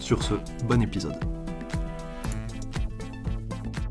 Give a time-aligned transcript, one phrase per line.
[0.00, 0.34] Sur ce,
[0.64, 1.16] bon épisode.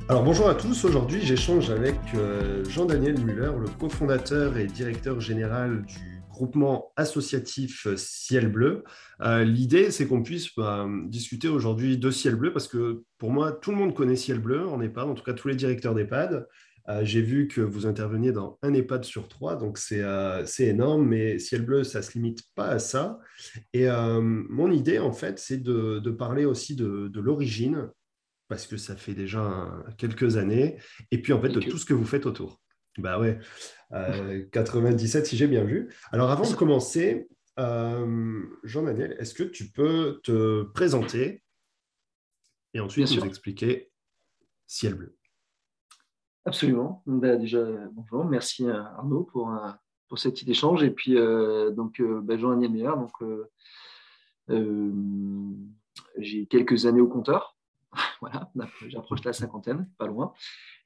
[0.08, 5.84] Alors bonjour à tous, aujourd'hui j'échange avec euh, Jean-Daniel Muller, le cofondateur et directeur général
[5.84, 8.84] du groupement associatif Ciel Bleu.
[9.22, 13.52] Euh, l'idée c'est qu'on puisse bah, discuter aujourd'hui de Ciel Bleu parce que pour moi
[13.52, 16.48] tout le monde connaît Ciel Bleu en EHPAD, en tout cas tous les directeurs d'EHPAD.
[16.88, 21.08] Euh, j'ai vu que vous interveniez dans un EHPAD sur trois, donc c'est euh, énorme,
[21.08, 23.20] mais Ciel Bleu, ça ne se limite pas à ça.
[23.74, 27.90] Et euh, mon idée, en fait, c'est de, parler aussi de, l'origine,
[28.48, 30.78] parce que ça fait déjà quelques années,
[31.10, 32.62] et puis en fait de tout ce que vous faites autour.
[33.00, 33.40] Bah ouais,
[34.52, 35.92] 97 si j'ai bien vu.
[36.12, 41.42] Alors avant de commencer, Jean-Daniel, est-ce que tu peux te présenter
[42.76, 43.90] et ensuite nous expliquer
[44.68, 45.18] Ciel Bleu?
[46.46, 47.02] Absolument.
[47.08, 49.72] Ben, déjà, bonjour, merci Arnaud pour, euh,
[50.08, 50.84] pour cet échange.
[50.84, 53.12] Et puis, euh, donc, euh, ben, Jean-Daniel Meillard, donc,
[56.18, 57.58] j'ai quelques années au compteur.
[58.22, 58.52] voilà,
[58.88, 60.34] j'approche la cinquantaine, pas loin.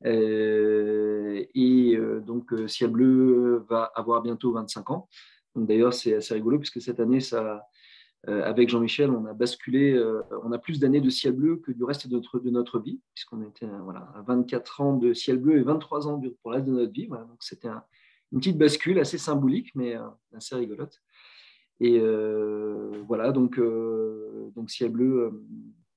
[0.06, 5.10] et donc, Ciel Bleu va avoir bientôt 25 ans.
[5.56, 7.58] D'ailleurs, c'est assez rigolo puisque cette année, ça, euh,
[8.28, 11.84] avec Jean-Michel, on a basculé, euh, on a plus d'années de ciel bleu que du
[11.86, 15.38] reste de notre, de notre vie, puisqu'on était euh, voilà, à 24 ans de ciel
[15.38, 17.08] bleu et 23 ans pour le reste de notre vie.
[17.08, 17.70] donc c'était
[18.32, 19.96] une petite bascule assez symbolique, mais
[20.36, 21.02] assez rigolote.
[21.80, 22.00] Et
[23.08, 25.44] voilà, donc, donc Ciel Bleu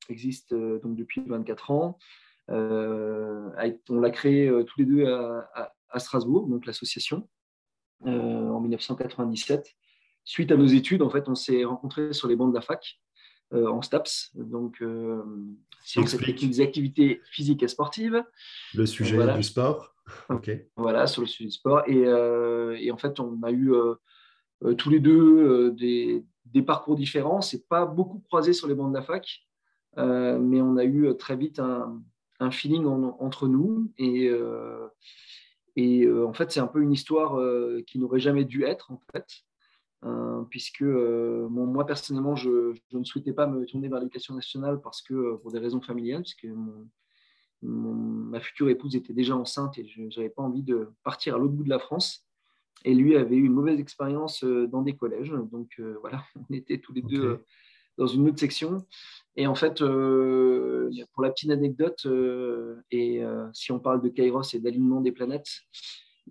[0.08, 1.98] existe donc depuis 24 ans.
[2.48, 7.28] on l'a créé tous les deux à, à Strasbourg, donc l'association,
[8.06, 9.74] en 1997
[10.24, 13.00] suite à nos études, en fait, on s'est rencontrés sur les bancs de la fac
[13.52, 14.30] euh, en STAPS.
[14.34, 15.22] Donc, euh,
[15.96, 18.24] des activités physiques et sportives.
[18.74, 19.94] Le sujet du sport.
[20.28, 20.50] Ok.
[20.76, 21.82] Voilà, sur le sujet du sport.
[21.86, 26.96] Et, euh, et en fait, on a eu euh, tous les deux des, des, parcours
[26.96, 27.40] différents.
[27.40, 29.42] C'est pas beaucoup croisé sur les bancs de la fac,
[29.96, 32.00] mais on a eu très vite un,
[32.40, 33.92] un feeling entre nous.
[33.98, 34.30] Et,
[35.76, 37.38] et en fait, c'est un peu une histoire
[37.86, 39.26] qui n'aurait jamais dû être, en fait.
[40.04, 45.00] Euh, puisque euh, moi personnellement, je, ne souhaitais pas me tourner vers l'éducation nationale parce
[45.00, 46.48] que euh, pour des raisons familiales, puisque
[47.62, 51.52] ma future épouse était déjà enceinte et je n'avais pas envie de partir à l'autre
[51.52, 52.26] bout de la France.
[52.84, 56.92] Et lui avait eu une mauvaise expérience dans des collèges, donc voilà, on était tous
[56.92, 57.38] les deux
[57.96, 58.84] dans une autre section.
[59.36, 62.04] Et en fait, pour la petite anecdote,
[62.90, 65.60] et si on parle de Kairos et d'alignement des planètes,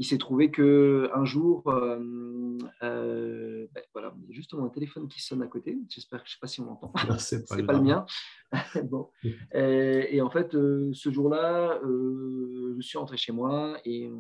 [0.02, 4.70] il s'est trouvé que un jour, euh, euh, ben, voilà, il y a justement un
[4.70, 5.78] téléphone qui sonne à côté.
[5.90, 6.92] J'espère que je ne sais pas si on l'entend.
[7.20, 8.08] C'est pas, pas le mien.
[8.90, 9.10] bon.
[9.54, 14.12] et, en fait, euh, ce jour-là, je suis rentré chez moi et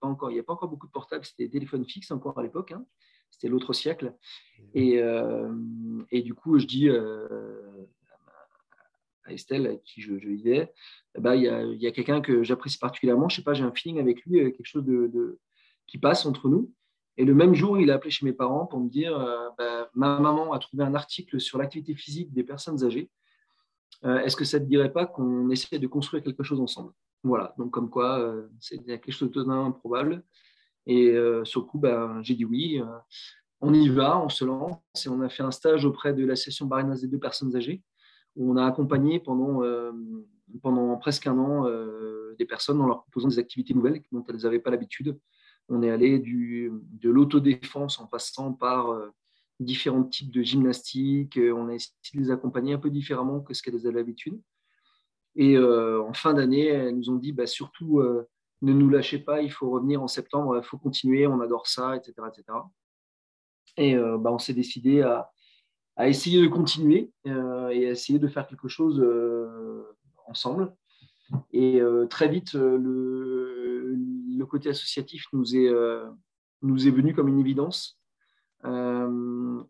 [0.00, 1.24] pas encore, il n'y a pas encore beaucoup de portables.
[1.24, 2.72] C'était des téléphones fixes encore à l'époque.
[2.72, 2.84] Hein.
[3.30, 4.16] C'était l'autre siècle.
[4.74, 5.00] Et,
[6.10, 6.88] et, du coup, je dis
[9.28, 10.72] à Estelle, avec qui je, je vivais,
[11.18, 13.28] bah, il y a, quelqu'un que j'apprécie particulièrement.
[13.28, 14.84] Je sais pas, j'ai un feeling avec lui, quelque chose
[15.86, 16.72] qui passe entre nous.
[17.18, 19.90] Et le même jour, il a appelé chez mes parents pour me dire euh, bah,
[19.94, 23.10] ma maman a trouvé un article sur l'activité physique des personnes âgées.
[24.04, 26.92] Euh, est-ce que ça ne te dirait pas qu'on essaie de construire quelque chose ensemble?
[27.24, 30.22] Voilà, donc comme quoi, euh, c'est quelque chose de totalement improbable.
[30.86, 31.14] Et
[31.44, 32.80] sur le coup, ben, j'ai dit oui.
[33.60, 36.64] on y va, on se lance et on a fait un stage auprès de l'association
[36.64, 37.82] Barinas des deux personnes âgées
[38.38, 39.62] on a accompagné pendant
[40.62, 44.42] pendant presque un an euh, des personnes en leur proposant des activités nouvelles dont elles
[44.42, 45.18] n'avaient pas l'habitude.
[45.68, 49.08] On est allé de l'autodéfense en passant par euh,
[49.60, 51.36] différents types de gymnastique.
[51.36, 54.40] Euh, on a essayé de les accompagner un peu différemment que ce qu'elles avaient l'habitude.
[55.36, 58.02] Et en fin d'année, elles nous ont dit bah, surtout
[58.60, 61.94] ne nous lâchez pas, il faut revenir en septembre, il faut continuer, on adore ça,
[61.94, 62.14] etc.
[62.26, 62.58] etc.
[63.76, 65.30] Et bah, on s'est décidé à,
[65.98, 69.04] à, essayer de continuer et à essayer de faire quelque chose
[70.26, 70.72] ensemble.
[71.52, 76.08] Et euh, très vite, euh, le, côté associatif nous est, euh,
[76.62, 78.00] nous est venu comme une évidence.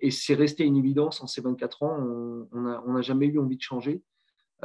[0.01, 1.97] et c'est resté une évidence en ces 24 ans.
[2.53, 4.03] On n'a jamais eu envie de changer,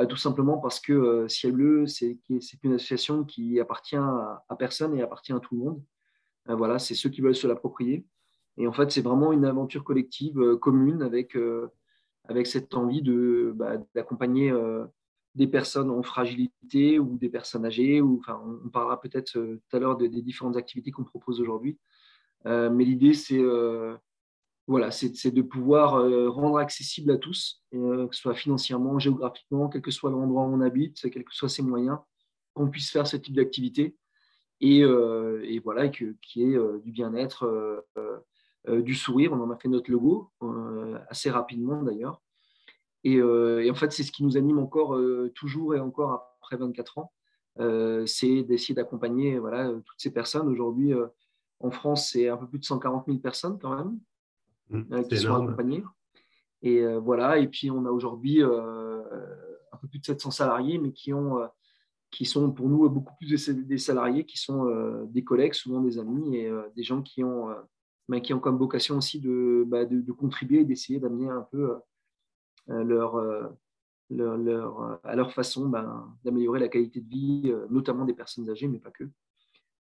[0.07, 2.19] tout simplement parce que Ciel Bleu, c'est
[2.63, 5.83] une association qui appartient à, personne et appartient à tout le monde.
[6.45, 8.05] voilà, c'est ceux qui veulent se l'approprier.
[8.57, 11.37] Et en fait, c'est vraiment une aventure collective, commune, avec
[12.25, 14.53] avec cette envie de, bah, d'accompagner
[15.35, 18.01] des personnes en fragilité ou des personnes âgées.
[18.01, 21.77] Ou, enfin, on, parlera peut-être tout à l'heure des différentes activités qu'on propose aujourd'hui.
[22.45, 23.41] mais l'idée, c'est
[24.67, 26.01] voilà, c'est de pouvoir
[26.31, 30.61] rendre accessible à tous, que ce soit financièrement, géographiquement, quel que soit l'endroit où on
[30.61, 31.97] habite, quels que soient ses moyens,
[32.53, 33.97] qu'on puisse faire ce type d'activité
[34.61, 38.19] et, et, voilà, qu'il y ait du bien-être euh,
[38.67, 39.33] du sourire.
[39.33, 42.21] On en a fait notre logo euh, assez rapidement d'ailleurs.
[43.05, 44.97] Euh, et, en fait, c'est ce qui nous anime encore
[45.35, 47.13] toujours et encore après 24 ans.
[48.05, 50.47] c'est d'essayer d'accompagner voilà, toutes ces personnes.
[50.47, 50.93] Aujourd'hui,
[51.59, 53.99] en France, c'est un peu plus de 140 000 personnes quand même
[54.69, 55.83] mmh, qui sont accompagnées.
[56.61, 61.13] Et voilà, et puis on a aujourd'hui un peu plus de 700 salariés, mais qui,
[61.13, 61.39] ont,
[62.09, 66.37] qui sont pour nous beaucoup plus des salariés, qui sont des collègues, souvent des amis,
[66.37, 67.49] et des gens qui ont
[68.09, 71.75] mais qui ont comme vocation aussi de, bah, de, contribuer et d'essayer d'amener un peu
[72.69, 73.43] euh, leur, euh,
[74.09, 78.49] leur, leur, euh, à leur façon ben, d'améliorer la qualité de vie, notamment des personnes
[78.49, 79.05] âgées, mais pas que.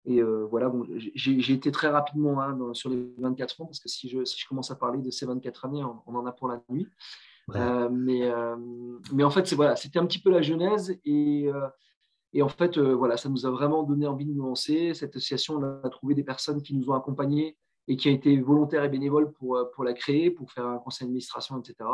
[0.05, 4.07] Et voilà, bon, j'ai été très rapidement hein, sur les 24 ans, parce que si
[4.07, 6.63] je, si je commence à parler de ces 24 années, on, en a pour la
[6.69, 6.87] nuit.
[7.53, 8.31] mais,
[9.11, 10.97] mais en fait, c'était voilà, un petit peu la genèse.
[11.03, 11.49] Et,
[12.31, 14.93] et en fait, voilà, ça nous a vraiment donné envie de nous lancer.
[14.93, 17.57] Cette association, on a trouvé des personnes qui nous ont accompagnés
[17.87, 20.77] et qui a été volontaire et bénévole pour, euh, pour la créer, pour faire un
[20.77, 21.89] conseil d'administration, etc.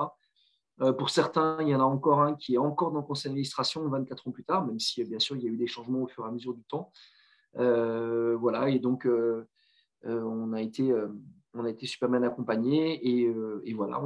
[0.81, 3.29] Euh, pour certains, il y en a encore un qui est encore dans le conseil
[3.29, 6.01] d'administration 24 ans plus tard, même si bien sûr il y a eu des changements
[6.01, 6.91] au fur et à mesure du temps.
[7.57, 9.07] Euh, voilà, et donc
[10.03, 10.91] on, a été,
[11.53, 14.01] on a été super bien accompagnés et, voilà,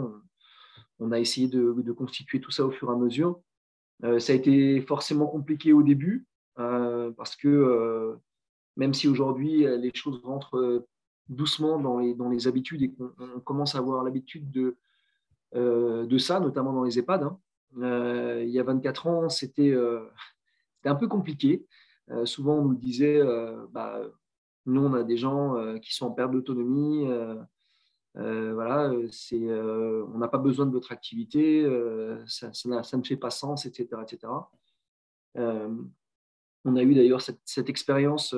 [1.00, 3.40] on, a essayé de, constituer tout ça au fur et à mesure.
[4.02, 8.20] ça a été forcément compliqué au début parce que
[8.76, 10.86] même si aujourd'hui les choses rentrent
[11.30, 14.78] doucement dans les, dans les habitudes et qu'on commence à avoir l'habitude de,
[15.56, 17.24] euh, de ça, notamment dans les EHPAD.
[17.24, 17.40] Hein.
[17.80, 20.02] Euh, il y a 24 ans, c'était euh,
[20.84, 21.66] un peu compliqué.
[22.26, 23.22] souvent, on nous disait,
[23.72, 24.02] bah,
[24.66, 27.06] nous, on a des gens qui sont en perte d'autonomie.
[28.16, 31.68] voilà, on n'a pas besoin de votre activité,
[32.26, 33.90] ça, ça, ne fait pas sens, etc.
[34.02, 34.34] etc.
[35.36, 38.34] on a eu d'ailleurs cette, expérience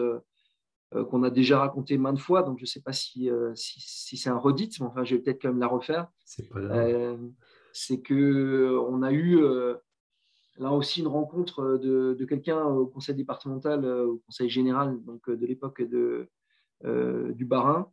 [0.92, 4.30] qu'on a déjà raconté maintes fois, donc je ne sais pas si, euh, si, c'est
[4.30, 6.08] un redit, mais enfin, je vais peut-être quand même la refaire.
[6.26, 7.18] C'est euh,
[7.74, 9.40] c'est qu'on a eu
[10.58, 15.46] là aussi une rencontre de, de quelqu'un au conseil départemental, au conseil général donc, de
[15.46, 16.28] l'époque de,
[16.84, 17.92] du Barin,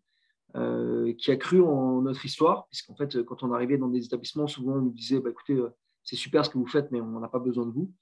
[1.19, 4.77] qui a cru en notre histoire, puisqu'en fait, quand on arrivait dans des établissements, souvent
[4.77, 5.63] on nous disait bah, écoutez,
[6.03, 7.93] c'est super ce que vous faites, mais on n'a pas besoin de vous.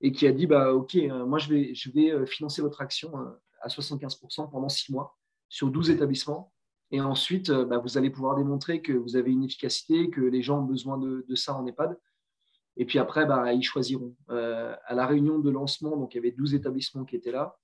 [0.00, 0.96] Et qui a dit bah, ok,
[1.26, 3.12] moi je vais, je vais financer votre action
[3.60, 5.16] à 75% pendant six mois
[5.48, 6.52] sur 12 établissements.
[6.90, 10.42] Et ensuite, euh, bah, vous allez pouvoir démontrer que vous avez une efficacité, que les
[10.42, 11.98] gens ont besoin de, ça en EHPAD.
[12.76, 14.14] Et puis après, bah, ils choisiront.
[14.30, 17.58] Euh, à la réunion de lancement, donc il y avait 12 établissements qui étaient là.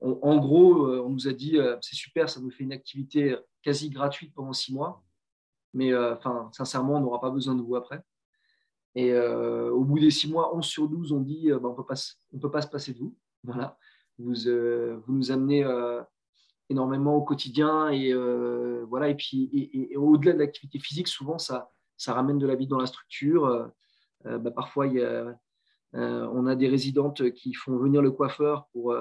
[0.00, 3.90] en gros, euh, on nous a dit c'est super, ça nous fait une activité quasi
[3.90, 5.02] gratuite pendant six mois.
[5.74, 5.92] Mais
[6.52, 8.00] sincèrement, on n'aura pas besoin de vous après.
[8.94, 12.50] Et au bout des six mois, 11 sur 12 ont dit bah, on ne peut
[12.50, 13.14] pas se passer de vous.
[13.44, 13.76] Voilà
[14.18, 16.02] vous, euh, vous nous amenez euh,
[16.68, 21.70] énormément au quotidien et euh, voilà et puis et, au-delà de l'activité physique souvent ça
[21.96, 23.72] ça ramène de la vie dans la structure.
[24.24, 25.36] Bah, parfois il y a,
[25.92, 28.94] on a des résidentes qui font venir le coiffeur pour,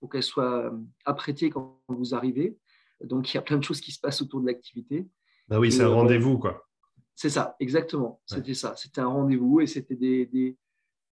[0.00, 0.72] pour qu'elle soit
[1.04, 2.56] apprêtée quand vous arrivez.
[3.02, 5.06] Donc il y a plein de choses qui se passent autour de l'activité.
[5.48, 6.66] Bah oui c'est un rendez-vous quoi.
[7.14, 8.22] C'est ça exactement.
[8.24, 8.74] C'était ça.
[8.76, 10.56] C'était un rendez-vous et c'était des, des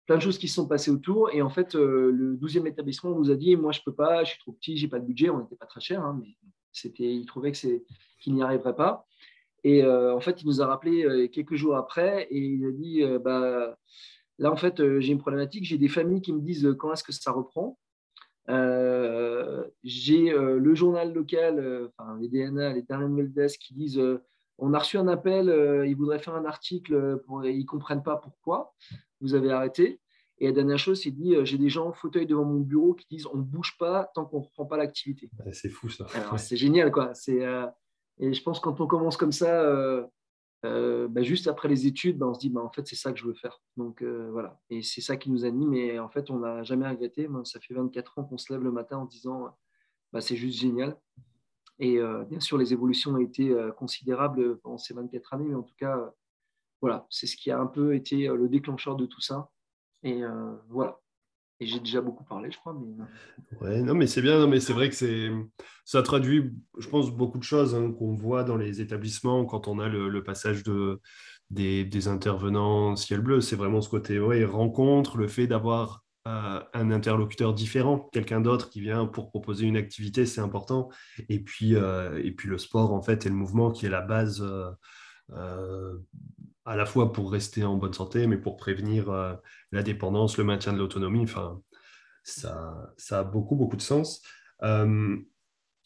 [0.05, 1.33] plein de choses qui se sont passées autour.
[1.33, 4.23] Et en fait, euh, le 12e établissement nous a dit Moi, je ne peux pas,
[4.23, 5.29] je suis trop petit, je n'ai pas de budget.
[5.29, 6.35] On n'était pas très cher, hein, mais
[6.71, 7.83] c'était, il trouvait qu'il
[8.27, 9.05] n'y arriverait pas.
[9.63, 12.71] Et euh, en fait, il nous a rappelé euh, quelques jours après et il a
[12.71, 13.77] dit bah,
[14.37, 15.63] Là, en fait, j'ai une problématique.
[15.63, 17.79] J'ai des familles qui me disent quand est-ce que ça reprend?
[19.83, 23.99] j'ai le journal local, enfin, les DNA, les dernières nouvelles qui disent
[24.57, 25.47] on a reçu un appel,
[25.87, 28.73] ils voudraient faire un article, pour, ils ne comprennent pas pourquoi
[29.21, 29.99] vous avez arrêté.
[30.37, 32.93] Et la dernière chose, il dit euh, j'ai des gens en fauteuil devant mon bureau
[32.93, 35.29] qui disent on ne bouge pas tant qu'on ne reprend pas l'activité.
[35.53, 36.07] c'est fou ça.
[36.37, 37.13] C'est génial quoi.
[37.29, 37.67] Euh,
[38.19, 39.61] et je pense que quand on commence comme ça,
[40.65, 43.13] euh, bah, juste après les études, bah, on se dit bah, en fait c'est ça
[43.13, 43.61] que je veux faire.
[43.77, 44.59] Donc voilà.
[44.69, 45.73] Et c'est ça qui nous anime.
[45.73, 47.29] Et en fait, on n'a jamais regretté.
[47.29, 49.55] Moi, ça fait 24 ans qu'on se lève le matin en disant
[50.11, 50.97] bah, c'est juste génial.
[51.79, 55.75] Et bien sûr, les évolutions ont été considérables pendant ces 24 années, mais en tout
[55.77, 56.13] cas,
[56.85, 59.49] voilà, c'est ce qui a un peu été euh, le déclencheur de tout ça.
[60.03, 60.99] Et euh, voilà.
[61.59, 62.73] Et j'ai déjà beaucoup parlé, je crois.
[62.79, 62.93] Mais...
[63.01, 64.37] Euh, ouais, non, mais c'est bien.
[64.39, 65.31] Non, mais c'est vrai que c'est,
[65.83, 69.79] ça traduit, je pense, beaucoup de choses hein, qu'on voit dans les établissements quand on
[69.79, 71.01] a le, passage de,
[71.49, 73.41] des, intervenants ciel bleu.
[73.41, 79.05] C'est vraiment ce côté rencontre, le fait d'avoir un interlocuteur différent, quelqu'un d'autre qui vient
[79.05, 80.89] pour proposer une activité, c'est important.
[81.29, 84.43] Et puis, et puis le sport, en fait, et le mouvement qui est la base
[85.31, 89.11] à la fois pour rester en bonne santé, mais pour prévenir
[89.71, 91.23] la dépendance, le maintien de l'autonomie.
[91.23, 91.61] Enfin,
[92.25, 94.21] ça, ça a beaucoup, beaucoup de sens.
[94.63, 95.15] Euh,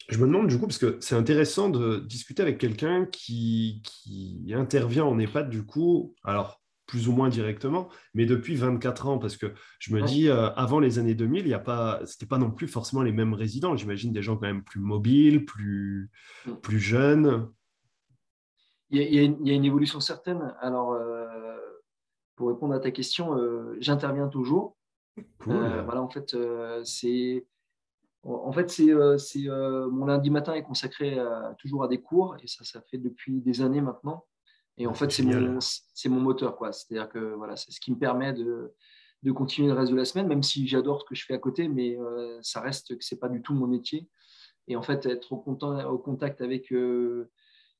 [0.08, 4.52] je me demande du coup, parce que c'est intéressant de discuter avec quelqu'un qui, qui,
[4.52, 6.59] intervient en EHPAD, du coup, alors
[6.90, 10.80] plus ou moins directement, mais depuis 24 ans, parce que je me dis, euh, avant
[10.80, 13.76] les années 2000, il y a pas, c'était pas non plus forcément les mêmes résidents.
[13.76, 16.10] J'imagine des gens quand même plus mobiles, plus,
[16.46, 16.52] mm.
[16.56, 17.50] plus jeunes.
[18.90, 20.52] Il y, a, une évolution certaine.
[20.60, 21.56] Alors, euh,
[22.34, 23.38] pour répondre à ta question,
[23.78, 24.76] j'interviens toujours.
[25.48, 27.46] Euh, voilà, en fait, euh, c'est
[28.22, 31.18] en fait, c'est, euh, mon lundi matin est consacré
[31.58, 34.26] toujours à des cours et ça, ça fait depuis des années maintenant.
[34.80, 36.72] Et en fait, c'est mon, c'est mon moteur, quoi.
[36.72, 38.74] C'est-à-dire que voilà, c'est ce qui me permet de,
[39.22, 41.38] de, continuer le reste de la semaine, même si j'adore ce que je fais à
[41.38, 41.98] côté, mais
[42.40, 44.08] ça reste que c'est pas du tout mon métier.
[44.68, 46.72] Et en fait, être au, content, au contact avec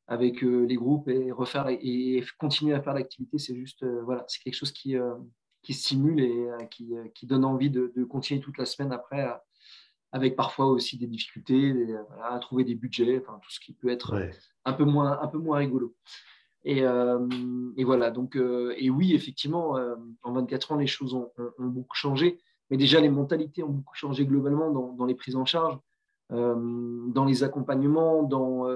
[0.08, 4.56] avec les groupes et refaire et continuer à faire l'activité, c'est juste voilà, c'est quelque
[4.56, 4.96] chose qui
[5.62, 9.26] qui stimule et euh, qui, euh, qui, donne envie de, continuer toute la semaine après,
[9.26, 9.34] euh,
[10.12, 14.20] avec parfois aussi des difficultés à trouver des budgets, enfin, tout ce qui peut être
[14.64, 15.94] un, peu moins, un peu moins rigolo.
[16.64, 19.78] Et, et voilà, donc, et oui, effectivement,
[20.22, 22.38] en 24 ans, les choses ont, beaucoup changé,
[22.68, 25.78] mais déjà les mentalités ont beaucoup changé globalement dans, dans les prises en charge,
[26.28, 28.66] dans les accompagnements, dans,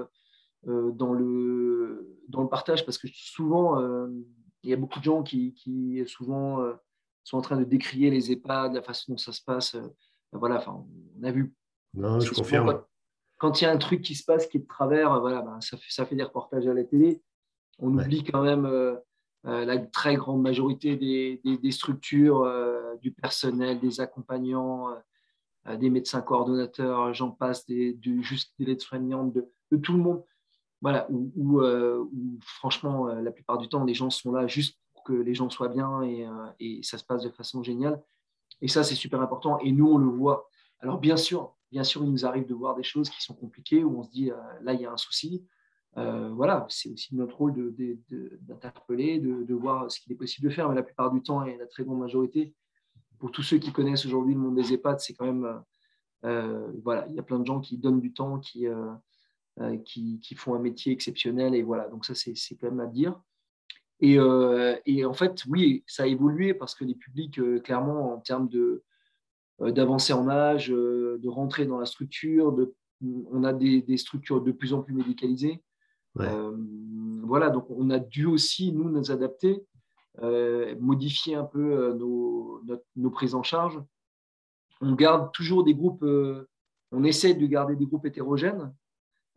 [0.63, 3.79] dans, le, dans le partage, parce que souvent,
[4.65, 6.73] il y a beaucoup de gens qui, qui souvent euh,
[7.23, 9.75] sont en train de décrier les EHPAD, la façon dont ça se passe.
[9.75, 9.87] Euh,
[10.31, 10.83] voilà, enfin,
[11.19, 11.53] on a vu.
[11.93, 12.81] Non, je confirme.
[13.37, 15.41] Quand, il y a un truc qui se passe qui est de travers, euh, voilà,
[15.41, 17.21] ben, ça, fait, ça fait des reportages à la télé.
[17.79, 18.69] On oublie quand même
[19.43, 22.49] la très grande majorité des, des, structures,
[23.01, 24.89] du personnel, des accompagnants,
[25.77, 30.23] des médecins coordonnateurs, j'en passe, des, du, juste des aides-soignantes, de, de, tout le monde
[30.85, 32.05] voilà, où, euh,
[32.41, 35.49] franchement, euh, la plupart du temps, les gens sont là juste pour que les gens
[35.49, 37.99] soient bien et, euh, et ça se passe de façon géniale.
[38.61, 39.57] Et ça, c'est super important.
[39.59, 40.47] Et nous, on le voit.
[40.79, 43.83] Alors, bien sûr, bien sûr, il nous arrive de voir des choses qui sont compliquées,
[43.83, 45.43] où on se dit, là, il y a un souci.
[45.95, 47.73] Voilà, c'est aussi notre rôle
[48.41, 50.69] d'interpeller, de, voir ce qu'il est possible de faire.
[50.69, 52.53] Mais la plupart du temps, et la très grande majorité,
[53.17, 55.61] pour tous ceux qui connaissent aujourd'hui le monde des EHPAD, c'est quand même,
[56.83, 58.67] voilà, il y a plein de gens qui donnent du temps, qui,
[59.61, 59.77] euh,
[60.35, 61.55] font un métier exceptionnel.
[61.55, 63.19] Et voilà, donc ça, c'est quand même à dire.
[64.01, 64.75] Et, euh,
[65.05, 68.49] en fait, oui, ça a évolué parce que les publics, euh, clairement, en termes
[69.59, 74.73] d'avancer en âge, de rentrer dans la structure, de, on a des, structures de plus
[74.73, 75.63] en plus médicalisées.
[76.15, 79.65] Voilà, donc on a dû aussi, nous, nous adapter,
[80.79, 82.61] modifier un peu nos,
[82.95, 83.81] nos, prises en charge.
[84.81, 86.05] On garde toujours des groupes,
[86.91, 88.73] on essaie de garder des groupes hétérogènes,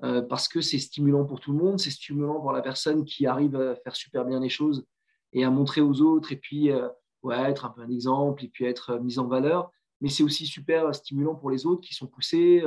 [0.04, 3.26] euh, parce que c'est stimulant pour tout le monde, c'est stimulant pour la personne qui
[3.26, 4.86] arrive à faire super bien les choses
[5.32, 6.88] et à montrer aux autres, et puis euh,
[7.24, 9.72] ouais, être un peu un exemple, et puis être euh, mis en valeur.
[10.00, 12.62] Mais c'est aussi super stimulant pour les autres qui sont poussés,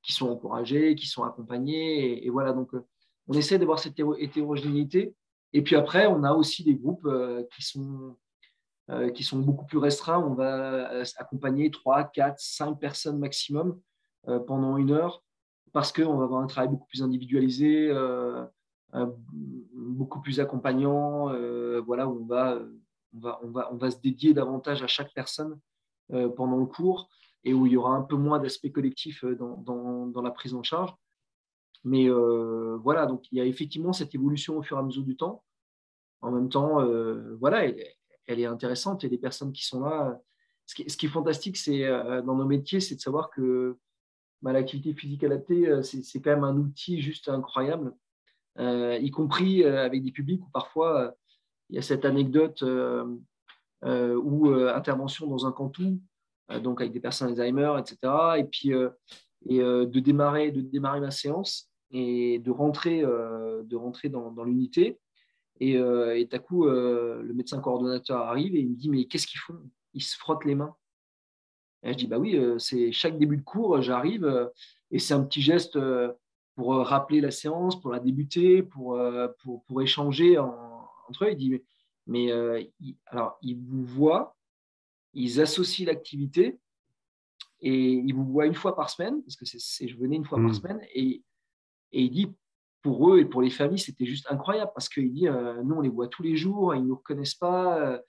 [0.00, 2.24] qui sont encouragés, qui sont accompagnés.
[2.24, 2.70] Et, voilà, donc
[3.28, 5.14] on essaie d'avoir cette hétérogénéité.
[5.52, 7.08] Et puis après, on a aussi des groupes
[7.54, 8.16] qui sont
[9.14, 10.18] qui sont beaucoup plus restreints.
[10.18, 13.80] On va accompagner 3, 4, 5 personnes maximum
[14.46, 15.22] pendant une heure
[15.72, 17.90] parce qu'on va avoir un travail beaucoup plus individualisé,
[18.94, 19.06] euh,
[19.72, 22.58] beaucoup plus accompagnant, euh, voilà, on va,
[23.14, 25.58] on, va, se dédier davantage à chaque personne
[26.12, 27.08] euh, pendant le cours
[27.44, 30.94] et où il y aura un peu moins d'aspect collectif dans, la prise en charge.
[31.84, 35.16] Mais voilà, donc il y a effectivement cette évolution au fur et à mesure du
[35.16, 35.42] temps.
[36.20, 36.84] En même temps,
[37.40, 40.20] voilà, elle, est intéressante et les personnes qui sont là.
[40.66, 41.88] Ce qui, ce qui est fantastique, c'est
[42.22, 43.76] dans nos métiers, c'est de savoir que
[44.42, 47.94] bah, l'activité physique adaptée, euh, c'est quand même un outil juste incroyable,
[48.58, 51.14] euh, y compris euh, avec des publics où parfois
[51.70, 52.62] il y a cette anecdote
[53.82, 55.98] ou intervention dans un canton,
[56.60, 57.96] donc avec des personnes Alzheimer, etc.
[58.36, 58.72] Et puis
[59.46, 64.98] et, de, démarrer, de démarrer ma séance et de rentrer, de rentrer dans, dans l'unité.
[65.60, 69.40] Et, et à coup, le médecin coordonnateur arrive et il me dit Mais qu'est-ce qu'ils
[69.40, 69.58] font?
[69.94, 70.74] Ils se frottent les mains.
[71.82, 74.46] Et je dis, bah oui, euh, c'est chaque début de cours, euh, j'arrive euh,
[74.90, 75.78] et c'est un petit geste
[76.54, 79.00] pour rappeler la séance, pour la débuter, pour,
[79.42, 81.30] pour, pour échanger entre eux.
[81.30, 81.62] Il dit,
[82.06, 82.30] mais,
[83.06, 84.36] alors, ils vous voient,
[85.14, 86.58] ils associent l'activité
[87.62, 90.36] et ils vous voient une fois par semaine, parce que c'est, je venais une fois
[90.36, 90.54] par mmh.
[90.54, 91.22] semaine, et,
[91.92, 92.32] et il dit,
[92.82, 95.28] pour eux et pour les familles, c'était juste incroyable parce qu'il dit,
[95.64, 98.00] nous, on les voit tous les jours, ils ne nous reconnaissent pas.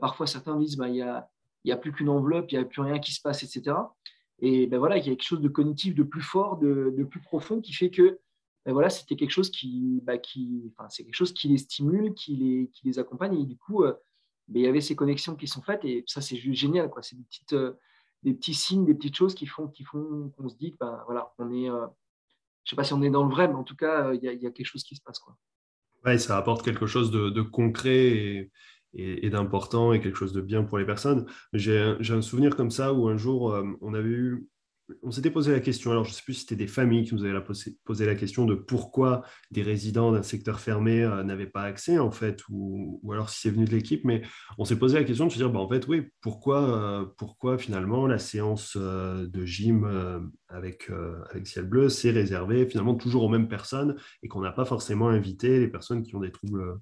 [0.00, 1.28] parfois, certains disent, bah, il n'y a,
[1.64, 3.76] y a plus qu'une enveloppe, il n'y a plus rien qui se passe, etc.
[4.40, 7.20] Et ben voilà, il y a quelque chose de cognitif, de plus fort, de, plus
[7.20, 8.18] profond qui fait que
[8.64, 12.14] ben voilà, c'était quelque chose qui, bah, qui enfin, c'est quelque chose qui les stimule,
[12.14, 13.40] qui les, qui les accompagne.
[13.40, 13.94] Et du coup, ben,
[14.48, 16.88] il y avait ces connexions qui sont faites et ça, c'est juste génial.
[16.90, 17.02] Quoi.
[17.02, 17.56] C'est des, petites,
[18.22, 21.32] des petits signes, des petites choses qui font qui font qu'on se dit ben, voilà,
[21.38, 21.68] on est,
[22.64, 24.28] je sais pas si on est dans le vrai, mais en tout cas, il y,
[24.28, 25.18] a, quelque chose qui se passe.
[25.18, 25.36] Quoi.
[26.04, 28.50] Ouais, ça apporte quelque chose de, concret et,
[28.94, 31.26] et, d'important et quelque chose de bien pour les personnes.
[31.52, 34.48] J'ai un souvenir comme ça où un jour, euh, on avait eu
[35.02, 37.14] on s'était posé la question, alors je ne sais plus si c'était des familles qui
[37.14, 37.38] nous avaient
[37.84, 42.10] posé, la question de pourquoi des résidents d'un secteur fermé euh, n'avaient pas accès, en
[42.10, 44.22] fait, ou, alors si c'est venu de l'équipe, mais
[44.58, 47.58] on s'est posé la question de se dire, bah, en fait, oui, pourquoi, euh, pourquoi
[47.58, 50.90] finalement la séance de gym avec,
[51.30, 55.08] avec Ciel Bleu s'est réservée finalement toujours aux mêmes personnes et qu'on n'a pas forcément
[55.08, 56.74] invité les personnes qui ont des troubles euh,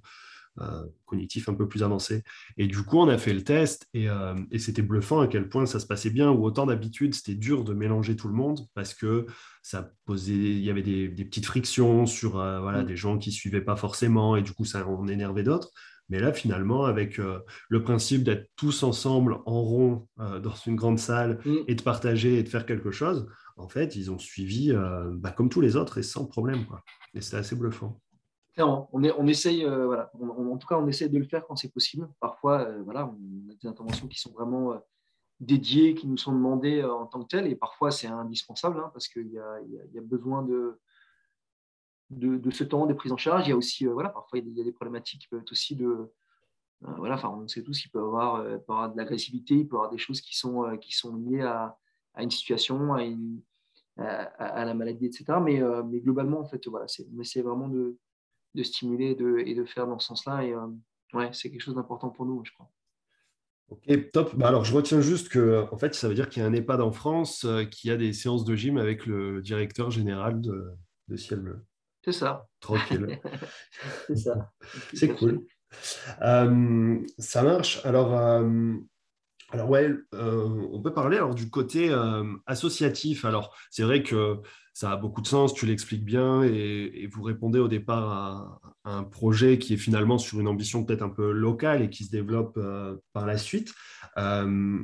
[1.06, 2.22] cognitif un peu plus avancé.
[2.56, 5.66] Et du coup, on a fait le test euh, et, c'était bluffant à quel point
[5.66, 8.94] ça se passait bien, ou autant d'habitude, c'était dur de mélanger tout le monde parce
[8.94, 9.26] que
[9.62, 12.86] ça posait, il y avait des, petites frictions sur euh, voilà, mm.
[12.86, 15.70] des gens qui ne suivaient pas forcément et du coup, ça en énervait d'autres.
[16.08, 21.38] Mais là, finalement, avec le principe d'être tous ensemble en rond dans une grande salle
[21.44, 21.56] mm.
[21.68, 24.72] et de partager et de faire quelque chose, en fait, ils ont suivi
[25.12, 26.66] bah, comme tous les autres et sans problème.
[26.66, 26.82] Quoi.
[27.14, 28.00] Et c'était assez bluffant
[28.66, 31.72] on, on essaye, euh, voilà, en tout cas, on essaye de le faire quand c'est
[31.72, 32.08] possible.
[32.20, 34.78] Parfois, euh, voilà, on a des interventions qui sont vraiment euh,
[35.40, 39.08] dédiées, qui nous sont demandées en tant que telles, et parfois c'est indispensable hein, parce
[39.08, 40.78] qu'il y, a besoin de,
[42.50, 43.46] ce temps, de prise en charge.
[43.46, 46.12] Il y a aussi, parfois il y a des problématiques qui peuvent être aussi de,
[46.82, 49.90] voilà, enfin, on sait tous qu'il peut y avoir, de l'agressivité, il peut y avoir
[49.90, 50.64] des choses qui sont,
[51.14, 51.74] liées à,
[52.18, 52.92] une situation,
[53.96, 55.24] à, la maladie, etc.
[55.42, 57.96] Mais, mais globalement, en fait, voilà, on essaie vraiment de
[58.54, 59.16] de stimuler
[59.46, 60.44] et de faire dans ce sens-là.
[60.44, 60.66] Et euh,
[61.12, 62.70] ouais, c'est quelque chose d'important pour nous, je crois.
[63.68, 64.34] Ok, top.
[64.34, 66.52] Bah alors, je retiens juste que, en fait, ça veut dire qu'il y a un
[66.52, 70.76] EHPAD en France euh, qui a des séances de gym avec le directeur général de,
[71.16, 71.64] Ciel Bleu.
[72.04, 72.48] C'est ça.
[72.60, 73.20] Tranquille.
[74.06, 74.52] c'est ça.
[74.94, 75.44] C'est cool.
[76.22, 77.84] Euh, ça marche.
[77.84, 78.14] Alors,
[79.50, 81.94] alors ouais, on peut parler alors du côté
[82.46, 83.24] associatif.
[83.24, 84.40] Alors, c'est vrai que
[84.72, 89.02] ça a beaucoup de sens, tu l'expliques bien, et, vous répondez au départ à, un
[89.04, 92.56] projet qui est finalement sur une ambition peut-être un peu locale et qui se développe
[92.56, 93.74] euh, par la suite.
[94.16, 94.80] Euh,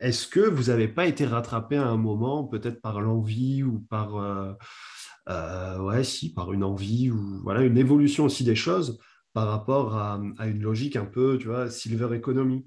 [0.00, 4.16] est-ce que vous n'avez pas été rattrapé à un moment, peut-être par l'envie ou par,
[4.16, 8.98] euh, ouais, si, par une envie ou voilà, une évolution aussi des choses
[9.32, 12.66] par rapport à, une logique un peu, tu vois, silver economy?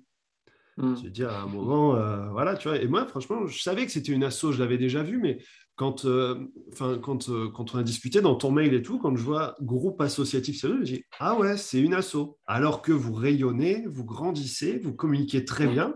[0.78, 0.96] Mmh.
[0.98, 1.94] Je veux dire, à un moment,
[2.32, 2.78] voilà, tu vois.
[2.78, 5.40] Et moi, franchement, je savais que c'était une asso, je l'avais déjà vu, mais
[5.76, 6.36] quand, euh,
[7.02, 10.00] quand, euh, quand on a discuté dans ton mail et tout, quand je vois groupe
[10.02, 12.38] associatif sérieux, je dis Ah ouais, c'est une asso.
[12.46, 15.96] Alors que vous rayonnez, vous grandissez, vous communiquez très bien,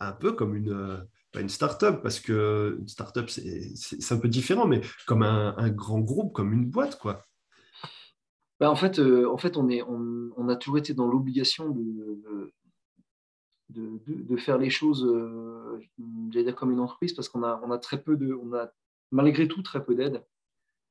[0.00, 0.96] un peu comme une, euh,
[1.38, 6.32] une start-up, parce que une start-up, c'est un peu différent, mais comme un, grand groupe,
[6.32, 7.24] comme une boîte, quoi.
[8.58, 12.52] Bah en, fait, en fait, on, est, on, a toujours été dans l'obligation de, de,
[13.74, 15.06] de, faire les choses
[15.98, 18.70] dire comme une entreprise parce qu'on a, on a très peu de, on a
[19.10, 20.24] malgré tout très peu d'aide.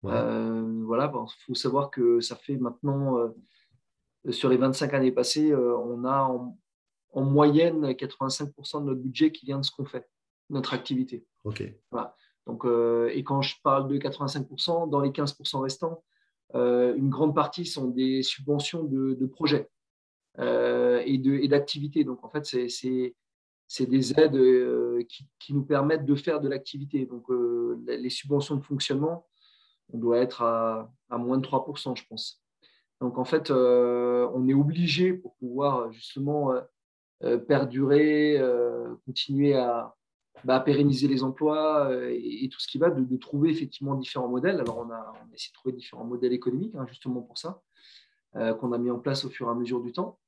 [0.05, 5.51] Euh, voilà, il faut savoir que ça fait maintenant, euh, sur les 25 années passées,
[5.51, 6.57] euh, on a en,
[7.13, 10.09] moyenne 85% de notre budget qui vient de ce qu'on fait,
[10.49, 11.25] notre activité.
[11.43, 11.63] Ok.
[11.91, 12.15] Voilà.
[12.47, 16.03] Donc, et quand je parle de 85%, dans les 15% restants,
[16.53, 19.69] une grande partie sont des subventions de, projets
[20.39, 22.03] et d'activités.
[22.03, 25.01] Donc, en fait, c'est des aides euh,
[25.39, 27.05] qui, nous permettent de faire de l'activité.
[27.05, 29.25] Donc, euh, les subventions de fonctionnement,
[29.93, 32.43] on doit être à, moins de 3%, je pense.
[32.99, 36.53] Donc, en fait, euh, on est obligé pour pouvoir justement
[37.47, 38.41] perdurer,
[39.05, 44.27] continuer bah, à, pérenniser les emplois et, tout ce qui va, de, trouver effectivement différents
[44.27, 44.59] modèles.
[44.59, 47.61] Alors, on a, essayé de trouver différents modèles économiques, hein, justement pour ça,
[48.33, 50.19] qu'on a mis en place au fur et à mesure du temps.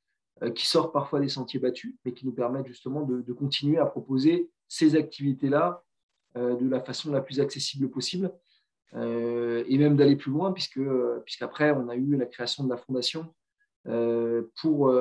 [0.44, 3.86] Euh, qui sortent parfois des sentiers battus, mais qui nous permettent justement de, continuer à
[3.86, 5.84] proposer ces activités-là
[6.38, 8.32] euh, de la façon la plus accessible possible,
[8.96, 10.82] euh, et même d'aller plus loin, puisque
[11.24, 13.34] puisqu'après, on a eu la création de la fondation
[14.56, 14.96] pour,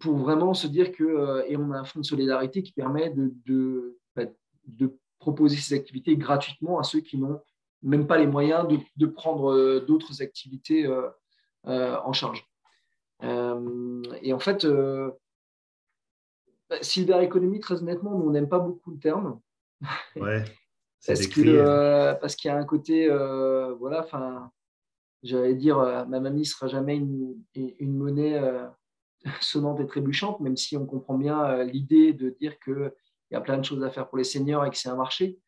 [0.00, 3.32] pour vraiment se dire que, et on a un fonds de solidarité qui permet de,
[3.46, 4.24] de, bah,
[4.66, 7.40] de proposer ces activités gratuitement à ceux qui n'ont
[7.82, 10.88] même pas les moyens de, de prendre d'autres activités
[11.64, 12.51] en charge.
[13.22, 15.10] Euh, et en fait, euh,
[16.68, 19.40] bah, Economy, très honnêtement, nous, on n'aime pas beaucoup le terme.
[20.16, 20.44] Ouais.
[21.06, 23.08] parce qu'il euh, parce qu'il y a un côté,
[23.78, 24.50] voilà, enfin,
[25.22, 28.40] j'allais dire, ma mamie ne sera jamais une, une monnaie
[29.40, 32.92] sonnante et trébuchante, même si on comprend bien l'idée de dire qu'il
[33.30, 35.38] y a plein de choses à faire pour les seniors et que c'est un marché.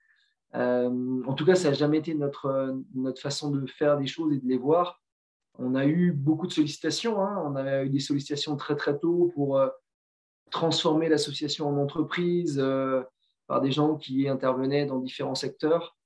[0.52, 4.38] en tout cas, ça n'a jamais été notre, notre façon de faire des choses et
[4.38, 5.03] de les voir.
[5.58, 7.20] On a eu beaucoup de sollicitations.
[7.22, 7.42] Hein.
[7.46, 9.60] On a eu des sollicitations très très tôt pour
[10.50, 12.62] transformer l'association en entreprise
[13.46, 15.96] par des gens qui intervenaient dans différents secteurs.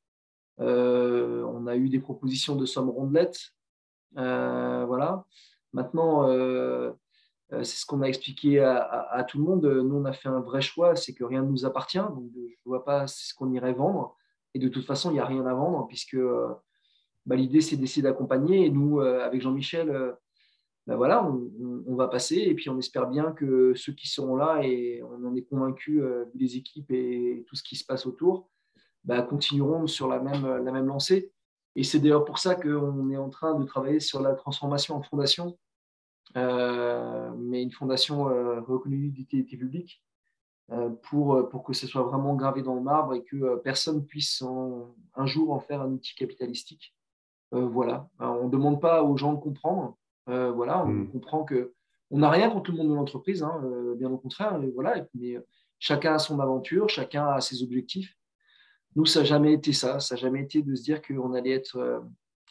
[0.61, 3.53] Euh, on a eu des propositions de sommes rondelettes.
[4.17, 5.25] Euh, voilà.
[5.73, 6.93] Maintenant, euh,
[7.51, 9.65] c'est ce qu'on a expliqué à, tout le monde.
[9.65, 11.99] Nous, on a fait un vrai choix, c'est que rien ne nous appartient.
[11.99, 14.17] Donc, je ne vois pas ce qu'on irait vendre.
[14.55, 16.17] Et de toute façon, il n'y a rien à vendre puisque
[17.29, 18.67] bah, l'idée, c'est d'essayer d'accompagner.
[18.67, 20.17] Et nous, avec Jean-Michel,
[20.89, 24.63] ben voilà, on, va passer et puis on espère bien que ceux qui seront là,
[24.63, 28.49] et on en est convaincu, euh, les équipes et tout ce qui se passe autour,
[29.05, 31.31] ben, continueront sur la même, la même lancée.
[31.77, 35.03] Et c'est d'ailleurs pour ça qu'on est en train de travailler sur la transformation en
[35.03, 35.59] fondation,
[36.39, 40.03] euh, mais une fondation euh, reconnue d'utilité publique,
[41.03, 45.27] pour, pour que ce soit vraiment gravé dans le marbre et que personne puisse un
[45.27, 46.95] jour en faire un outil capitalistique.
[47.53, 49.97] Voilà, on ne demande pas aux gens de comprendre,
[50.29, 51.11] euh, voilà, on hmm.
[51.11, 51.73] comprend que
[52.11, 54.59] on n'a rien contre le monde de l'entreprise, hein, euh, bien au contraire.
[54.75, 55.47] voilà, mais euh,
[55.79, 58.15] chacun a son aventure, chacun a ses objectifs.
[58.97, 60.01] Nous, ça n'a jamais été ça.
[60.01, 62.03] Ça n'a jamais été de se dire qu'on allait être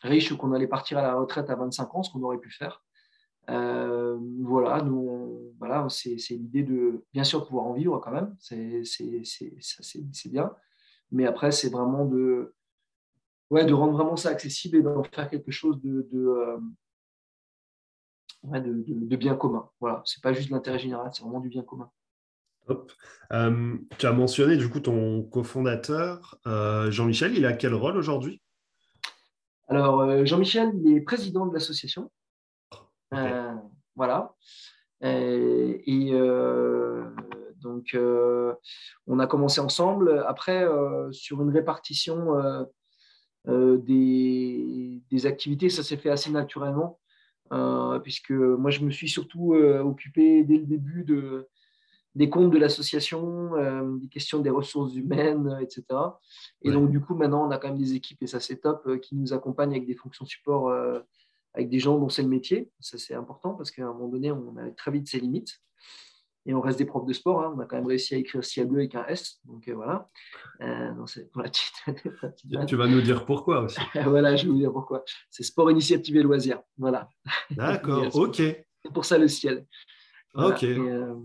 [0.03, 2.51] riche ou qu'on allait partir à la retraite à 25 ans, ce qu'on aurait pu
[2.51, 2.83] faire.
[3.47, 10.53] voilà, nous, voilà, c'est l'idée de bien sûr pouvoir en vivre quand même, c'est bien.
[11.11, 12.53] Mais après, c'est vraiment de,
[13.49, 16.07] ouais, de rendre vraiment ça accessible et d'en faire quelque chose de,
[18.43, 19.69] de, bien commun.
[19.79, 21.89] Voilà, c'est pas juste de l'intérêt général, c'est vraiment du bien commun.
[23.31, 28.41] Euh, tu as mentionné du coup ton cofondateur, euh, Jean-Michel, il a quel rôle aujourd'hui?
[29.69, 32.11] Alors, euh, Jean-Michel, il est président de l'association.
[33.95, 34.33] voilà.
[35.01, 36.11] Et,
[37.61, 37.97] donc,
[39.07, 40.23] on a commencé ensemble.
[40.27, 40.65] Après,
[41.11, 42.65] sur une répartition
[43.47, 46.99] des, des, activités, ça s'est fait assez naturellement.
[47.53, 51.47] Euh, puisque moi, je me suis surtout euh, occupé dès le début de,
[52.15, 55.83] des comptes de l'association, euh, des questions des ressources humaines, etc.
[56.63, 58.99] Et donc, du coup, maintenant, on a quand même des équipes, et ça, c'est top,
[59.01, 60.73] qui nous accompagnent avec des fonctions support,
[61.53, 62.69] avec des gens dont c'est le métier.
[62.79, 65.61] Ça, c'est important parce qu'à un moment donné, on a très vite ses limites
[66.47, 67.43] et on reste des profs de sport.
[67.43, 67.53] Hein.
[67.55, 69.39] On a quand même réussi à écrire ciel bleu avec un S.
[69.43, 70.09] Donc euh, voilà.
[70.61, 70.93] Euh,
[72.67, 73.79] tu vas nous dire pourquoi aussi.
[74.05, 75.03] voilà, je vais vous dire pourquoi.
[75.29, 76.61] C'est sport, initiative et loisirs.
[76.77, 77.09] Voilà.
[77.51, 78.37] D'accord, ok.
[78.37, 79.65] C'est pour ça le ciel.
[80.35, 80.63] Ok.
[80.63, 81.15] Euh,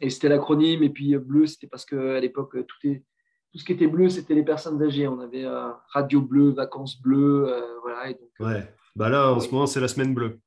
[0.00, 0.84] et, c'était l'acronyme.
[0.84, 3.04] Et puis bleu, c'était parce qu'à l'époque, tout, est,
[3.52, 5.08] tout ce qui était bleu, c'était les personnes âgées.
[5.08, 5.44] On avait
[5.88, 7.52] radio bleu, vacances bleues.
[7.82, 8.10] voilà.
[8.10, 8.72] Et donc, ouais.
[8.94, 10.38] Bah là, en ce moment, c'est la semaine bleue.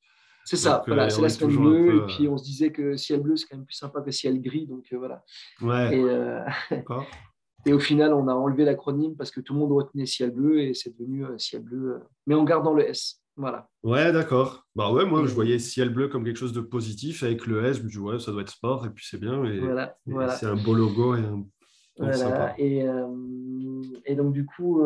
[0.45, 1.97] C'est ça, voilà, c'est la semaine bleue.
[1.97, 4.41] Et puis on se disait que ciel bleu, c'est quand même plus sympa que ciel
[4.41, 4.67] gris.
[4.67, 5.23] Donc euh, voilà.
[5.61, 5.97] Ouais.
[5.97, 6.41] Et, euh,
[7.65, 10.59] et, au final, on a enlevé l'acronyme parce que tout le monde retenait ciel bleu
[10.61, 13.17] et c'est devenu euh, ciel bleu, mais en gardant le S.
[13.37, 13.69] Voilà.
[13.83, 14.67] Ouais, d'accord.
[14.75, 17.77] Bah ouais, moi, je voyais ciel bleu comme quelque chose de positif avec le S.
[17.77, 19.43] Je me dis, ouais, ça doit être sport et puis c'est bien.
[19.45, 20.35] Et, voilà, voilà.
[20.35, 21.45] C'est un beau logo et un.
[21.97, 22.55] Voilà.
[22.59, 22.85] Et,
[24.05, 24.83] et, donc, du coup,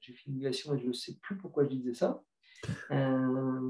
[0.00, 2.22] j'ai fait une et je ne sais plus pourquoi je disais ça.
[2.90, 3.60] Euh,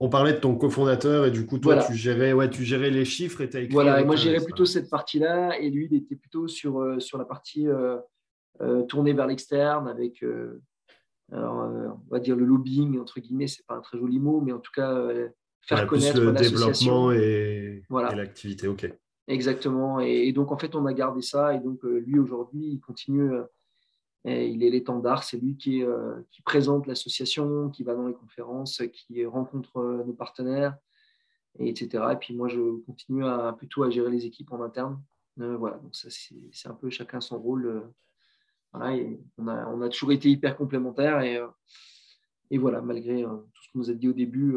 [0.00, 3.04] On parlait de ton cofondateur et du coup, toi, tu, gérais, ouais, tu gérais les
[3.04, 3.72] chiffres et tu as écrit.
[3.72, 7.18] Voilà, et moi, gérais plutôt cette partie-là et lui, il était plutôt sur, euh, sur
[7.18, 7.98] la partie euh,
[8.88, 10.24] tournée vers l'externe avec,
[11.32, 14.60] on va dire, le lobbying, entre guillemets, c'est pas un très joli mot, mais en
[14.60, 15.08] tout cas,
[15.62, 18.68] faire connaître le développement et, l'activité.
[18.68, 18.90] OK.
[19.26, 20.00] Exactement.
[20.00, 23.30] Et, et, donc, en fait, on a gardé ça et donc, lui, aujourd'hui, il continue
[24.24, 28.82] il est l'étendard, c'est lui qui, euh, qui présente l'association, qui va dans les conférences,
[28.92, 30.76] qui rencontre euh, nos partenaires,
[31.58, 32.04] et etc.
[32.12, 33.24] Et puis moi, je continue
[33.58, 35.00] plutôt à gérer les équipes en interne.
[35.40, 37.90] Euh, voilà, donc ça, c'est un peu chacun son rôle.
[38.72, 41.20] On, a, toujours été hyper complémentaires.
[41.20, 41.40] Et,
[42.50, 44.56] et voilà, malgré tout ce qu'on nous a dit au début,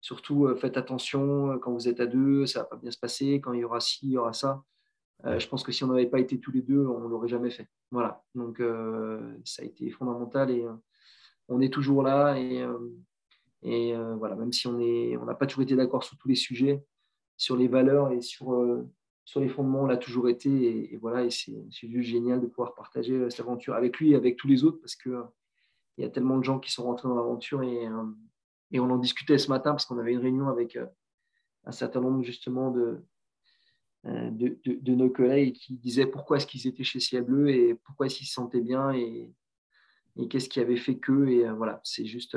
[0.00, 3.40] surtout faites attention quand vous êtes à deux, ça ne va pas bien se passer.
[3.40, 4.64] Quand il y aura ci, il y aura ça.
[5.26, 7.28] Euh, je pense que si on n'avait pas été tous les deux, on ne l'aurait
[7.28, 7.68] jamais fait.
[7.90, 8.22] Voilà.
[8.34, 10.72] Donc, euh, ça a été fondamental et euh,
[11.48, 12.36] on est toujours là.
[12.38, 12.64] Et,
[14.16, 16.84] voilà, même si on n'a pas toujours été d'accord sur tous les sujets,
[17.36, 18.54] sur les valeurs et sur,
[19.36, 20.92] les fondements, on l'a toujours été.
[20.92, 24.36] Et, voilà, et c'est juste génial de pouvoir partager cette aventure avec lui et avec
[24.36, 25.20] tous les autres parce qu'il
[25.96, 27.88] il y a tellement de gens qui sont rentrés dans l'aventure et,
[28.70, 30.78] et on en discutait ce matin parce qu'on avait une réunion avec
[31.64, 33.02] un certain nombre justement de,
[34.06, 38.06] euh, de, nos collègues qui disaient pourquoi est-ce qu'ils étaient chez Ciel Bleu et pourquoi
[38.06, 38.92] est-ce qu'ils se sentaient bien.
[38.92, 39.32] Et,
[40.16, 41.26] et qu'est-ce qui avait fait que.
[41.28, 42.36] Et voilà, c'est juste,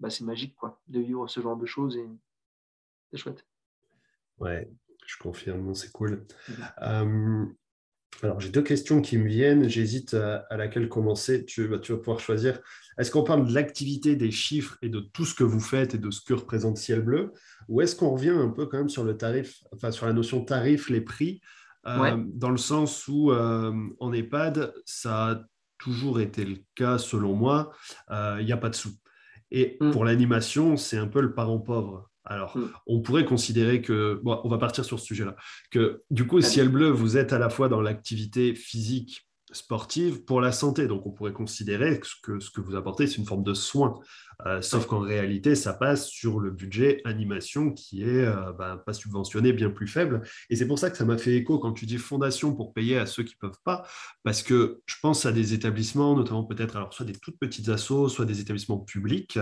[0.00, 2.08] bah, c'est magique quoi, de vivre ce genre de choses et
[3.10, 3.46] c'est chouette.
[4.38, 4.70] Ouais,
[5.06, 6.26] je confirme, c'est cool.
[6.80, 7.54] Mmh.
[8.22, 9.68] Alors, j'ai deux questions qui me viennent.
[9.68, 11.44] J'hésite à, laquelle commencer.
[11.44, 12.60] Tu, tu vas pouvoir choisir.
[12.98, 15.98] Est-ce qu'on parle de l'activité, des chiffres et de tout ce que vous faites et
[15.98, 17.32] de ce que représente Ciel Bleu?
[17.68, 20.44] Ou est-ce qu'on revient un peu quand même sur le tarif, enfin sur la notion
[20.44, 21.40] tarif, les prix,
[21.86, 25.40] euh, dans le sens où euh, en EHPAD, ça a
[25.78, 27.72] toujours été le cas selon moi,
[28.10, 28.92] euh, il n'y a pas de sous.
[29.50, 29.90] Et mm.
[29.90, 32.10] pour l'animation, c'est un peu le parent pauvre.
[32.24, 32.70] Alors, mm.
[32.86, 35.36] on pourrait considérer que, bon, on va partir sur ce sujet-là,
[35.70, 40.40] que du coup, Ciel Bleu, vous êtes à la fois dans l'activité physique sportive pour
[40.40, 40.86] la santé.
[40.86, 43.94] Donc, on pourrait considérer que ce que vous apportez, c'est une forme de soin.
[44.46, 48.92] Euh, sauf qu'en réalité, ça passe sur le budget animation qui est euh, ben, pas
[48.92, 50.22] subventionné, bien plus faible.
[50.50, 52.98] Et c'est pour ça que ça m'a fait écho quand tu dis fondation pour payer
[52.98, 53.86] à ceux qui peuvent pas,
[54.24, 58.08] parce que je pense à des établissements, notamment peut-être alors soit des toutes petites assos,
[58.08, 59.38] soit des établissements publics,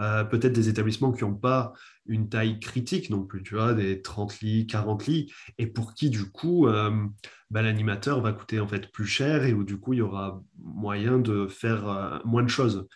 [0.00, 1.72] euh, peut-être des établissements qui n'ont pas
[2.06, 6.10] une taille critique non plus, tu vois, des 30 lits, 40 lits, et pour qui
[6.10, 9.98] du coup ben, l'animateur va coûter en fait plus cher et où du coup il
[9.98, 12.88] y aura moyen de faire moins de choses.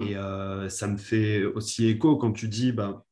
[0.00, 3.04] Et euh, ça me fait aussi écho quand tu dis bah,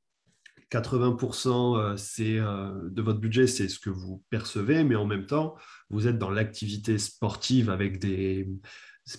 [0.71, 5.27] 80% euh, c'est, euh, de votre budget, c'est ce que vous percevez, mais en même
[5.27, 5.57] temps,
[5.89, 8.49] vous êtes dans l'activité sportive avec des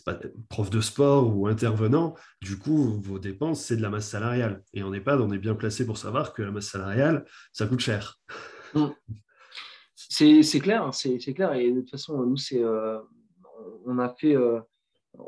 [0.04, 2.16] pas, profs de sport ou intervenants.
[2.42, 4.64] Du coup, vos dépenses, c'est de la masse salariale.
[4.74, 7.80] Et en EHPAD, on est bien placé pour savoir que la masse salariale, ça coûte
[7.80, 8.20] cher.
[8.74, 8.88] Mmh.
[9.96, 11.54] C'est, clair, hein, c'est, clair.
[11.54, 12.64] Et de toute façon, nous, c'est,
[13.86, 14.36] on a fait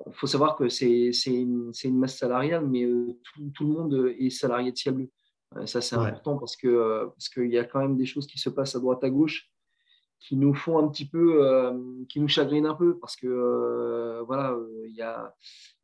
[0.08, 3.17] il faut savoir que c'est une, une, masse salariale, mais euh,
[3.54, 5.10] tout, le monde est salarié de Ciel Bleu.
[5.56, 8.28] Euh, ça, c'est important parce qu'il euh, parce qu'il y a quand même des choses
[8.28, 9.50] qui se passent à droite à gauche
[10.19, 11.43] qui nous font un petit peu,
[12.10, 15.32] qui nous chagrinent un peu parce que voilà, il y, a,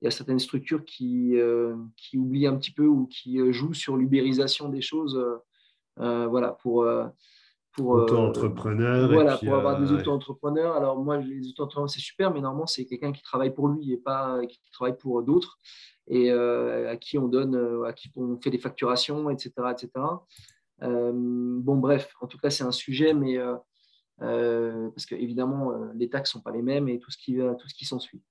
[0.02, 1.36] y, a, certaines structures qui,
[1.96, 5.24] qui oublient un petit peu ou qui jouent sur l'ubérisation des choses,
[5.98, 6.84] voilà, pour
[7.74, 9.12] pour euh, auto-entrepreneur.
[9.12, 10.76] voilà, pour avoir des euh, auto-entrepreneurs.
[10.76, 13.98] Alors moi, les auto-entrepreneurs, c'est super, mais normalement, c'est quelqu'un qui travaille pour lui et
[13.98, 15.60] pas qui travaille pour d'autres
[16.08, 19.90] et euh, à qui on donne, à qui on fait des facturations, etc., etc.
[20.82, 23.40] bon, bref, en tout cas, c'est un sujet, mais
[24.20, 27.74] parce que évidemment, les taxes sont pas les mêmes et tout ce qui tout ce
[27.74, 28.22] qui s'ensuit.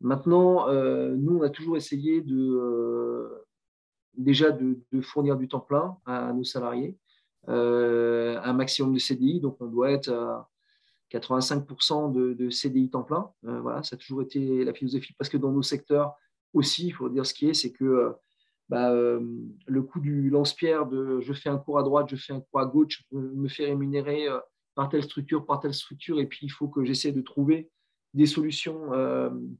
[0.00, 3.44] Maintenant, nous, on a toujours essayé de
[4.16, 6.98] déjà de, de, fournir du temps plein à nos salariés.
[7.48, 10.48] Euh, un maximum de CDI, donc on doit être à
[11.10, 13.30] 85% de, CDI temps plein.
[13.46, 16.14] Euh, voilà, ça a toujours été la philosophie, parce que dans nos secteurs
[16.52, 18.12] aussi, il faut dire ce qui est, c'est que euh,
[18.68, 22.40] bah, le coût du lance-pierre de je fais un cours à droite, je fais un
[22.40, 24.26] cours à gauche, je me fais rémunérer
[24.74, 27.70] par telle structure, par telle structure, et puis il faut que j'essaie de trouver
[28.12, 28.90] des solutions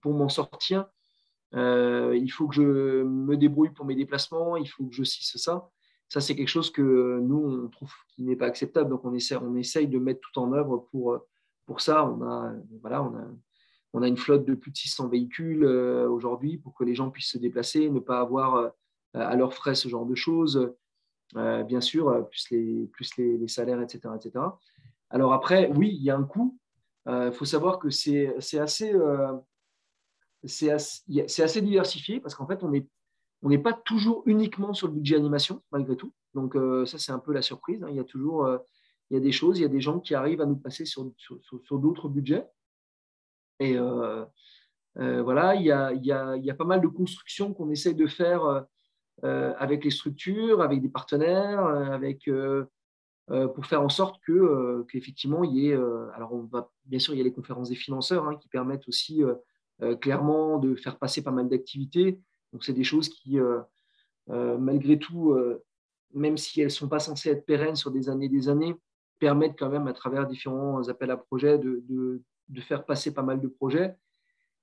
[0.02, 0.84] pour m'en sortir.
[1.54, 5.70] il faut que je me débrouille pour mes déplacements, il faut que je cisse ça.
[6.08, 8.88] Ça, c'est quelque chose que nous, on trouve qui n'est pas acceptable.
[8.88, 11.18] Donc, on essaie, on essaye de mettre tout en œuvre pour,
[11.66, 12.04] pour ça.
[12.04, 13.24] On a, voilà, on, a,
[13.92, 17.10] on a une flotte de plus de 600 véhicules euh, aujourd'hui pour que les gens
[17.10, 18.68] puissent se déplacer, ne pas avoir euh,
[19.14, 20.72] à leurs frais ce genre de choses.
[21.36, 24.44] Euh, bien sûr, plus les, plus les, salaires, etc., etc.
[25.10, 26.58] Alors après, oui, il y a un coût.
[27.06, 28.58] Il faut savoir que c'est assez,
[30.42, 32.86] assez, assez, diversifié parce qu'en fait, on est
[33.42, 36.12] on n'est pas toujours uniquement sur le budget animation, malgré tout.
[36.34, 37.82] Donc, euh, ça, c'est un peu la surprise.
[37.82, 37.88] Hein.
[37.90, 38.58] Il y a toujours euh,
[39.10, 40.84] il y a des choses, il y a des gens qui arrivent à nous passer
[40.84, 41.04] sur,
[41.70, 42.46] d'autres budgets.
[43.58, 44.24] Et euh,
[44.96, 48.66] voilà, il y, a, pas mal de constructions qu'on essaye de faire
[49.22, 52.28] avec les structures, avec des partenaires, avec,
[53.28, 55.74] pour faire en sorte que, qu'effectivement, il y ait.
[56.14, 58.88] alors, on va, bien sûr, il y a les conférences des financeurs hein, qui permettent
[58.88, 59.22] aussi
[60.02, 62.20] clairement de faire passer pas mal d'activités.
[62.52, 63.60] Donc, c'est des choses qui, euh,
[64.30, 65.64] euh, malgré tout, euh,
[66.14, 68.74] même si elles ne sont pas censées être pérennes sur des années et des années,
[69.18, 73.40] permettent quand même, à travers différents appels à projets, de, de, faire passer pas mal
[73.40, 73.96] de projets,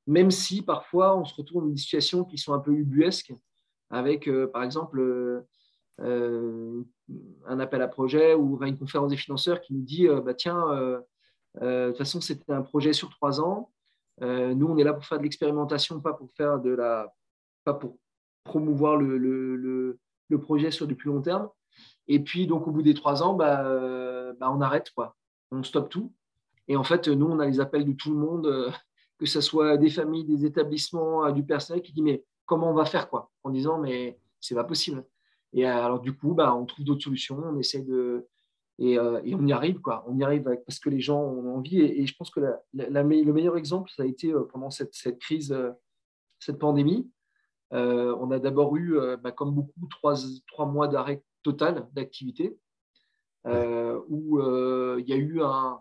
[0.07, 3.33] même si parfois on se retrouve dans des situations qui sont un peu ubuesques,
[3.89, 5.45] avec par exemple
[5.99, 11.03] un appel à projet ou une conférence des financeurs qui nous dit bah, tiens,
[11.61, 13.71] de toute façon, c'était un projet sur trois ans.
[14.21, 17.13] nous, on est là pour faire de l'expérimentation, pas pour faire de la
[17.65, 17.97] pas pour
[18.45, 19.99] promouvoir le, le,
[20.29, 21.49] le, projet sur du plus long terme.
[22.07, 25.17] Et puis, donc, au bout des trois ans, bah, euh, bah, on arrête, quoi.
[25.51, 26.13] On stoppe tout.
[26.67, 28.71] Et en fait, nous, on a les appels de tout le monde, euh,
[29.19, 32.73] que ce soit des familles, des établissements, euh, du personnel qui dit Mais comment on
[32.73, 33.31] va faire, quoi?
[33.43, 35.03] En disant Mais c'est pas possible.
[35.53, 38.27] Et alors, du coup, bah, on trouve d'autres solutions, on essaie de.
[38.77, 40.03] Et, et, on y arrive, quoi.
[40.05, 41.79] On y arrive parce que les gens ont envie.
[41.79, 42.41] Et, je pense que
[42.73, 45.55] le meilleur exemple, ça a été pendant cette, cette crise,
[46.39, 47.09] cette pandémie,
[47.71, 50.15] on a d'abord eu, bah, comme beaucoup, trois,
[50.47, 52.57] trois mois d'arrêt total d'activité,
[53.45, 54.39] où
[54.99, 55.79] il y a eu un,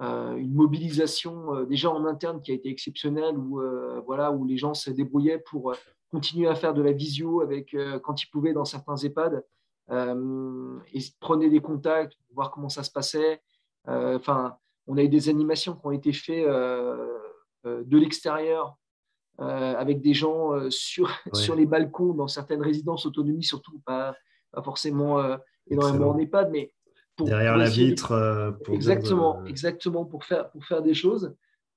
[0.00, 3.60] une mobilisation déjà en interne qui a été exceptionnelle, où,
[4.04, 5.74] voilà, où les gens se débrouillaient pour
[6.10, 9.44] continuer à faire de la visio avec, quand ils pouvaient dans certains EHPAD,
[9.90, 13.40] et prenaient des contacts pour voir comment ça se passait.
[13.86, 16.46] Enfin, on a eu des animations qui ont été faites
[17.64, 18.76] de l'extérieur
[19.38, 24.14] avec des gens sur, sur les balcons dans certaines résidences autonomie, surtout pas,
[24.52, 25.22] pas forcément
[25.68, 26.72] énormément en EHPAD, mais
[27.18, 28.56] derrière la vitre.
[28.72, 31.34] exactement, exactement pour faire, pour faire des choses.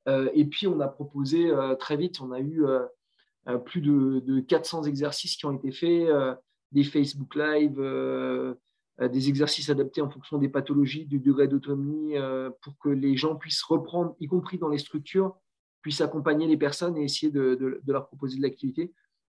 [0.08, 2.63] et puis on a proposé très vite, on a eu
[3.65, 6.08] plus de, de, 400 exercices qui ont été faits,
[6.72, 7.80] des Facebook Live,
[9.00, 12.15] des exercices adaptés en fonction des pathologies, du degré d'autonomie,
[12.62, 15.36] pour que les gens puissent reprendre, y compris dans les structures,
[15.82, 18.94] puissent accompagner les personnes et essayer de, leur proposer de l'activité.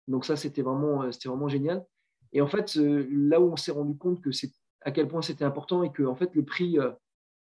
[0.08, 1.84] Donc ça, c'était vraiment, c'était vraiment génial.
[2.32, 4.30] Et en fait, là où on s'est rendu compte que
[4.82, 6.78] à quel point c'était important et que en fait le prix,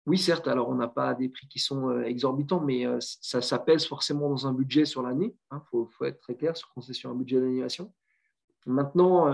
[0.06, 3.86] oui certes, alors on n'a pas des prix qui sont exorbitants, mais ça, ça, pèse
[3.86, 5.34] forcément dans un budget sur l'année.
[5.50, 7.92] Il hein, faut, être très clair sur qu'on c'est sur un budget d'animation.
[8.66, 9.32] Maintenant,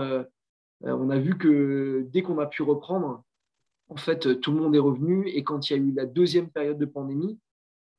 [0.81, 3.23] on a vu que dès qu'on a pu reprendre,
[3.91, 5.27] en fait, tout le monde est revenu.
[5.27, 7.37] Et quand il y a eu la deuxième période de pandémie,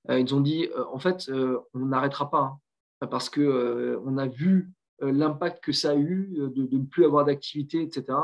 [0.09, 1.31] ils ont dit, en fait,
[1.75, 2.59] on n'arrêtera pas
[3.01, 7.25] hein, parce que on a vu l'impact que ça a eu de, ne plus avoir
[7.25, 8.19] d'activité, etc.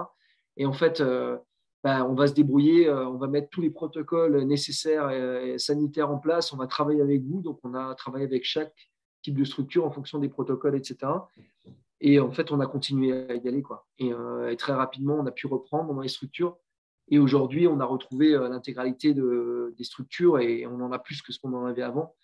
[0.57, 1.03] Et en fait,
[1.85, 6.11] ben, on va se débrouiller, euh, on va mettre tous les protocoles nécessaires et, sanitaires
[6.11, 7.41] en place, on va travailler avec vous.
[7.41, 8.91] Donc, on a travaillé avec chaque
[9.23, 11.13] type de structure en fonction des protocoles, etc.
[12.01, 13.63] Et en fait, on a continué à y aller.
[13.63, 13.87] Quoi.
[13.99, 16.57] Et, euh, très rapidement, on a pu reprendre dans les structures.
[17.11, 21.23] Et aujourd'hui, on a retrouvé euh, l'intégralité de, des structures et on en a plus
[21.23, 22.15] que ce qu'on en avait avant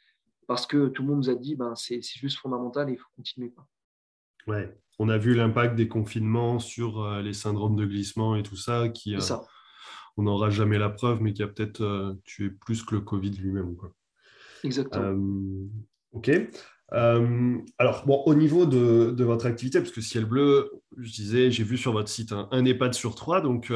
[0.46, 3.08] parce que tout le monde nous a dit ben, c'est juste fondamental et il faut
[3.16, 3.50] continuer.
[3.50, 3.66] Quoi.
[4.46, 8.56] Ouais, on a vu l'impact des confinements sur euh, les syndromes de glissement et tout
[8.56, 9.36] ça, qui, euh,
[10.16, 13.30] on n'aura jamais la preuve, mais qui a peut-être euh, tué plus que le Covid
[13.30, 13.74] lui-même.
[14.62, 15.18] Exactement.
[16.12, 16.30] ok.
[16.90, 21.76] alors, bon, au niveau de, votre activité, parce que Ciel Bleu, je disais, j'ai vu
[21.76, 23.40] sur votre site un, EHPAD sur trois.
[23.40, 23.72] Donc,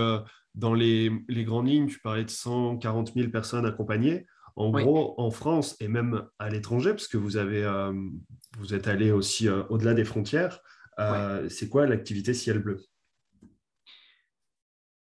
[0.59, 4.27] dans les, grandes lignes, tu parlais de 140 000 personnes accompagnées.
[4.57, 7.64] En gros, en France et même à l'étranger, parce que vous, avez,
[8.59, 10.61] vous êtes allé aussi au-delà des frontières,
[10.99, 12.81] euh, c'est quoi l'activité ciel bleu?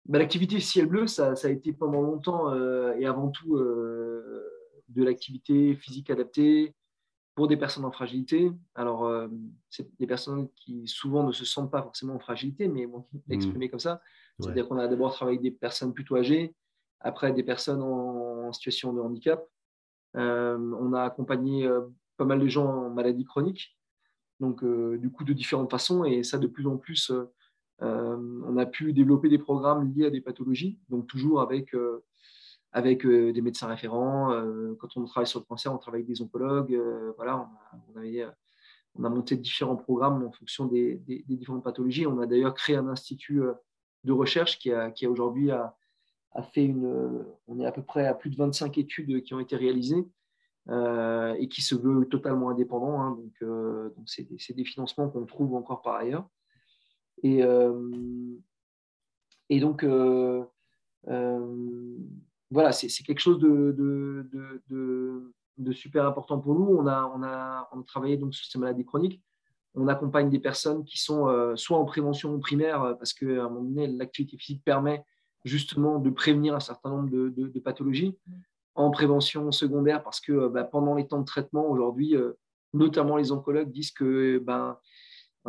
[0.06, 4.44] Bah, L'activité ciel bleu, ça, a été pendant longtemps euh, et avant tout euh,
[4.88, 6.74] de l'activité physique adaptée
[7.34, 8.50] pour des personnes en fragilité.
[8.74, 9.28] Alors,
[9.68, 13.32] c'est des personnes qui souvent ne se sentent pas forcément en fragilité, mais bon, mmh.
[13.32, 14.00] exprimé comme ça.
[14.40, 16.54] C'est-à-dire qu'on a d'abord travaillé avec des personnes plutôt âgées,
[17.00, 19.46] après des personnes en, situation de handicap.
[20.14, 21.68] on a accompagné
[22.16, 23.76] pas mal de gens en maladie chronique.
[24.40, 26.04] Donc euh, du coup de différentes façons.
[26.04, 27.24] Et ça de plus en plus euh,
[27.82, 30.78] euh, on a pu développer des programmes liés à des pathologies.
[30.88, 31.74] Donc toujours avec
[32.72, 34.30] des médecins référents.
[34.78, 36.80] Quand on travaille sur le cancer on travaille avec des oncologues.
[37.16, 37.48] Voilà
[38.96, 42.06] on a monté différents programmes en fonction des, différentes pathologies.
[42.06, 43.42] On a d'ailleurs créé un institut
[44.04, 45.74] de recherche qui a, aujourd'hui a,
[46.52, 47.24] fait une.
[47.46, 50.04] On est à peu près à plus de 25 études qui ont été réalisées
[50.70, 53.00] euh, et qui se veut totalement indépendant.
[53.00, 56.26] Hein, donc, euh, c'est des, financements qu'on trouve encore par ailleurs.
[57.22, 57.90] Et, euh,
[59.48, 59.84] et donc,
[62.50, 64.22] voilà, c'est quelque chose de,
[65.72, 66.66] super important pour nous.
[66.66, 69.22] On a, on a, on a travaillé donc sur ces maladies chroniques.
[69.74, 73.88] On accompagne des personnes qui sont soit en prévention primaire, parce qu'à un moment donné,
[73.88, 75.04] l'activité physique permet
[75.44, 78.16] justement de prévenir un certain nombre de, pathologies,
[78.74, 82.32] en prévention secondaire parce que euh, bah, pendant les temps de traitement aujourd'hui, euh,
[82.72, 84.78] notamment les oncologues disent que ben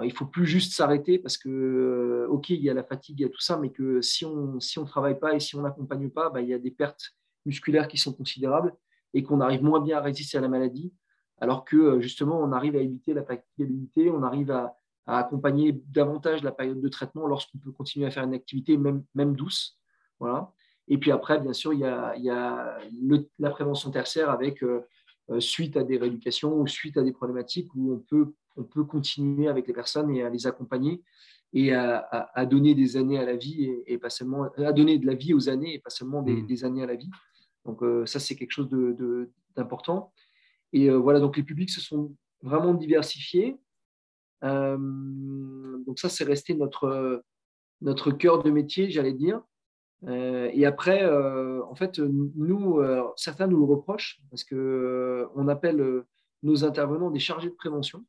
[0.04, 3.24] il faut plus juste s'arrêter parce que euh, ok il y a la fatigue, il
[3.24, 5.62] y a tout ça, mais que si on si on travaille pas et si on
[5.62, 8.76] n'accompagne pas, ben, il y a des pertes musculaires qui sont considérables
[9.14, 10.94] et qu'on arrive moins bien à résister à la maladie,
[11.40, 16.44] alors que justement on arrive à éviter la fatigabilité, on arrive à, à accompagner davantage
[16.44, 19.80] la période de traitement lorsqu'on peut continuer à faire une activité même même douce,
[20.20, 20.52] voilà.
[20.88, 22.78] Et puis après, bien sûr, il y a, il y a
[23.40, 24.82] la prévention tertiaire avec euh,
[25.32, 28.84] euh, suite à des rééducations ou suite à des problématiques où on peut, on peut
[28.84, 31.02] continuer avec les personnes et à les accompagner
[31.54, 31.98] et à,
[32.34, 35.34] à, donner des années à la vie et, pas seulement à donner de la vie
[35.34, 36.48] aux années et pas seulement des, mmh.
[36.48, 37.10] des années à la vie.
[37.64, 38.70] Donc euh, ça, c'est quelque chose
[39.56, 40.12] d'important.
[40.14, 40.25] De,
[40.76, 43.58] et voilà, donc les publics se sont vraiment diversifiés.
[44.42, 47.24] donc ça, c'est resté notre,
[47.82, 49.42] notre cœur de métier, j'allais dire.
[50.08, 55.48] Euh, et après, euh, en fait, nous, euh, certains nous le reprochent parce qu'on on
[55.48, 56.04] appelle
[56.44, 58.06] nos intervenants des chargés de prévention.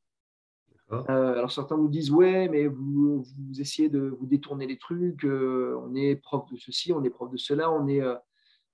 [1.08, 5.24] alors certains nous disent ouais, mais vous, vous, essayez de vous détourner les trucs.
[5.24, 8.02] on est prof de ceci, on est prof de cela, on est,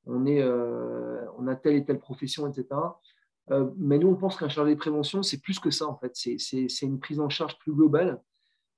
[0.06, 0.42] on est,
[1.38, 2.66] on a telle et telle profession, etc.
[3.76, 6.12] mais nous, on pense qu'un chargé de prévention, c'est plus que ça en fait.
[6.14, 8.20] C'est une prise en charge plus globale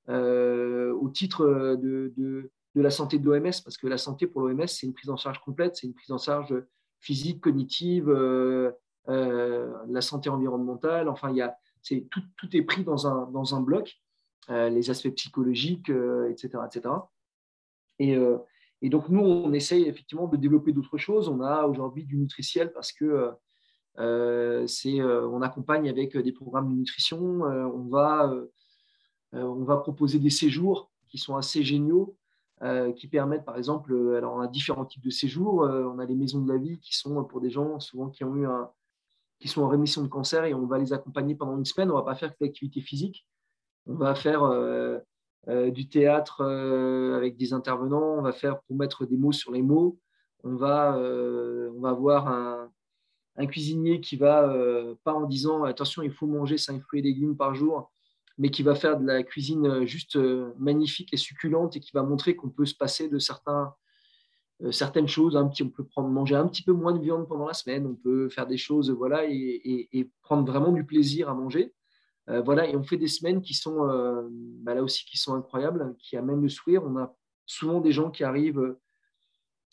[0.08, 4.86] au titre de, de, la santé de l'OMS, parce que la santé pour l'OMS, c'est
[4.86, 6.54] une prise en charge complète, c'est une prise en charge
[7.04, 8.72] physique, cognitive, euh,
[9.08, 11.56] euh, la santé environnementale, enfin, il y a,
[12.10, 13.94] tout, tout, est pris dans un, bloc,
[14.48, 15.90] euh, les aspects psychologiques,
[16.30, 16.58] etc.
[16.66, 16.94] etc.
[17.98, 18.16] Et,
[18.80, 21.28] et, donc, nous, on essaye effectivement de développer d'autres choses.
[21.28, 23.30] On a aujourd'hui du nutritiel parce que
[23.96, 27.42] c'est, on accompagne avec des programmes de nutrition.
[27.42, 32.16] on, va, proposer des séjours qui sont assez géniaux
[32.62, 35.64] euh, qui permettent, par exemple, euh, alors on a différents types de séjours.
[35.64, 38.24] Euh, on a les maisons de la vie qui sont pour des gens souvent qui
[38.24, 38.70] ont eu un,
[39.40, 41.90] qui sont en rémission de cancer et on va les accompagner pendant une semaine.
[41.90, 43.26] On ne va pas faire que l'activité physique.
[43.86, 44.42] On va faire
[45.46, 48.18] du théâtre avec des intervenants.
[48.18, 49.98] On va faire pour mettre des mots sur les mots.
[50.42, 52.70] On va, on va avoir un,
[53.36, 54.54] un cuisinier qui va,
[55.02, 57.90] pas en disant attention, il faut manger 5 fruits et légumes par jour,
[58.38, 61.92] mais qui va faire de la cuisine euh, juste euh, magnifique et succulente et qui
[61.92, 63.74] va montrer qu'on peut se passer de certains,
[64.62, 65.36] euh, certaines choses.
[65.36, 67.86] Un petit, on peut prendre, manger un petit peu moins de viande pendant la semaine,
[67.86, 71.72] on peut faire des choses voilà, et, et, prendre vraiment du plaisir à manger.
[72.26, 73.84] voilà, et on fait des semaines qui sont
[74.62, 76.82] bah là aussi qui sont incroyables, qui amènent le sourire.
[76.84, 77.14] On a
[77.46, 78.76] souvent des gens qui arrivent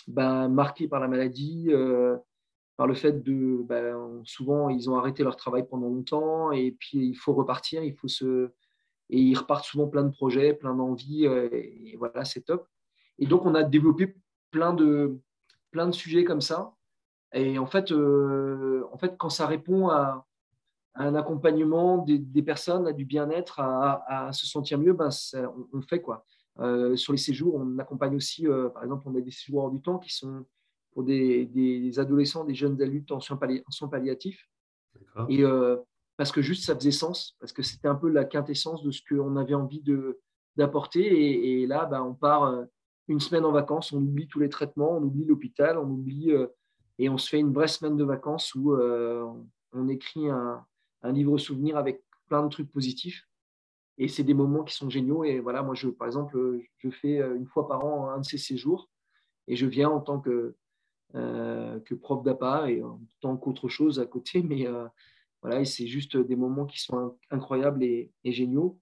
[0.08, 1.70] bah, marqués par la maladie,
[2.82, 7.10] par le fait de ben, souvent ils ont arrêté leur travail pendant longtemps et puis
[7.10, 8.50] il faut repartir, il faut se
[9.12, 12.68] et ils repartent souvent plein de projets, plein d'envies euh, et voilà c'est top.
[13.20, 14.16] Et donc on a développé
[14.50, 15.20] plein de
[15.70, 16.74] plein de sujets comme ça
[17.34, 20.26] et en fait euh, en fait quand ça répond à,
[20.96, 25.10] un accompagnement des, personnes, à du bien-être, à, se sentir mieux, ben,
[25.72, 26.26] on, fait quoi.
[26.60, 29.80] Euh, sur les séjours, on accompagne aussi, par exemple, on a des séjours hors du
[29.80, 30.46] temps qui sont
[30.92, 34.48] pour des, adolescents, des jeunes adultes en soins, palliatifs.
[35.30, 35.78] Et euh,
[36.18, 39.02] parce que juste ça faisait sens, parce que c'était un peu la quintessence de ce
[39.08, 39.84] qu'on avait envie
[40.56, 41.62] d'apporter.
[41.62, 42.66] Et, là, bah, on part euh,
[43.08, 46.48] une semaine en vacances, on oublie tous les traitements, on oublie l'hôpital, on oublie euh,
[47.00, 48.76] et on se fait une vraie semaine de vacances où
[49.74, 50.64] on écrit un,
[51.02, 53.28] un, livre souvenir avec plein de trucs positifs.
[53.98, 55.24] Et c'est des moments qui sont géniaux.
[55.24, 58.38] Et voilà, moi, je, par exemple, je fais une fois par an un de ces
[58.38, 58.90] séjours
[59.48, 60.56] et je viens en tant que
[61.14, 64.42] que prof d'appart et en tant qu'autre chose à côté.
[64.44, 64.88] Mais euh,
[65.42, 68.80] voilà, c'est juste des moments qui sont incroyables et, géniaux.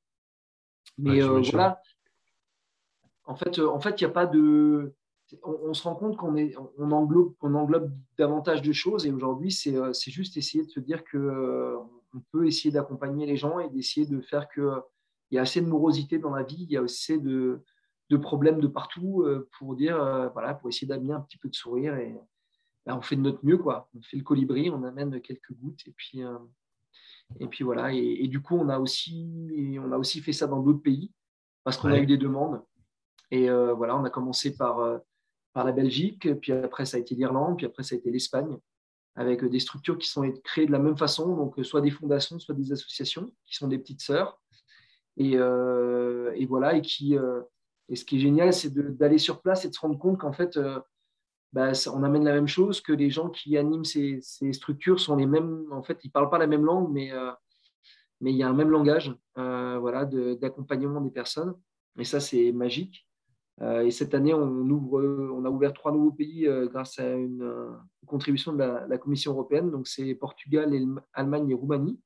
[0.97, 1.81] Mais euh, voilà,
[3.25, 4.93] en fait, en fait, il n'y a pas de.
[5.43, 9.51] On, se rend compte qu'on est, on englobe, on englobe davantage de choses et aujourd'hui,
[9.51, 11.77] c'est, c'est juste essayer de se dire que
[12.15, 14.81] on peut essayer d'accompagner les gens et d'essayer de faire que
[15.29, 17.61] il y a assez de morosité dans la vie, il y a assez de,
[18.09, 21.47] de problèmes de partout euh, pour dire, euh, voilà, pour essayer d'amener un petit peu
[21.47, 21.95] de sourire.
[21.95, 22.15] Et
[22.85, 23.89] ben, on fait de notre mieux, quoi.
[23.95, 26.37] On fait le colibri, on amène quelques gouttes et puis, euh,
[27.39, 27.93] et puis voilà.
[27.93, 31.11] Et, du coup, on a, aussi, on a aussi fait ça dans d'autres pays
[31.63, 32.63] parce qu'on a eu des demandes.
[33.29, 34.99] Et voilà, on a commencé par,
[35.53, 38.57] par la Belgique, puis après ça a été l'Irlande, puis après ça a été l'Espagne,
[39.13, 42.55] avec des structures qui sont créées de la même façon, donc soit des fondations, soit
[42.55, 44.41] des associations, qui sont des petites sœurs.
[45.17, 47.15] Et, et voilà, et qui,
[47.89, 50.31] et ce qui est génial, c'est d'aller sur place et de se rendre compte qu'en
[50.31, 50.79] fait, euh,
[51.53, 54.21] bah, on amène la même chose, que les gens qui animent ces,
[54.51, 55.65] structures sont les mêmes.
[55.71, 57.31] En fait, ils ne parlent pas la même langue, mais, euh,
[58.21, 61.55] mais il y a un même langage euh, voilà, d'accompagnement des personnes.
[61.97, 63.07] Et ça, c'est magique.
[63.61, 67.75] et cette année, on a ouvert trois nouveaux pays grâce à une,
[68.05, 69.71] contribution de la, la Commission européenne.
[69.71, 70.71] Donc, c'est Portugal,
[71.13, 71.99] Allemagne et Roumanie.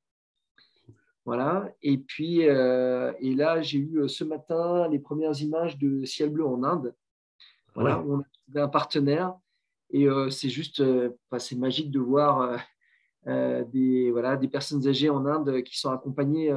[1.25, 1.71] Voilà.
[1.81, 6.29] Et puis, euh, et là, j'ai eu euh, ce matin les premières images de ciel
[6.29, 6.93] bleu en Inde.
[7.75, 9.35] Voilà, on a trouvé un partenaire.
[9.89, 10.83] Et euh, c'est juste,
[11.37, 12.59] c'est magique de voir
[13.25, 16.53] des, voilà, des personnes âgées en Inde qui sont accompagnées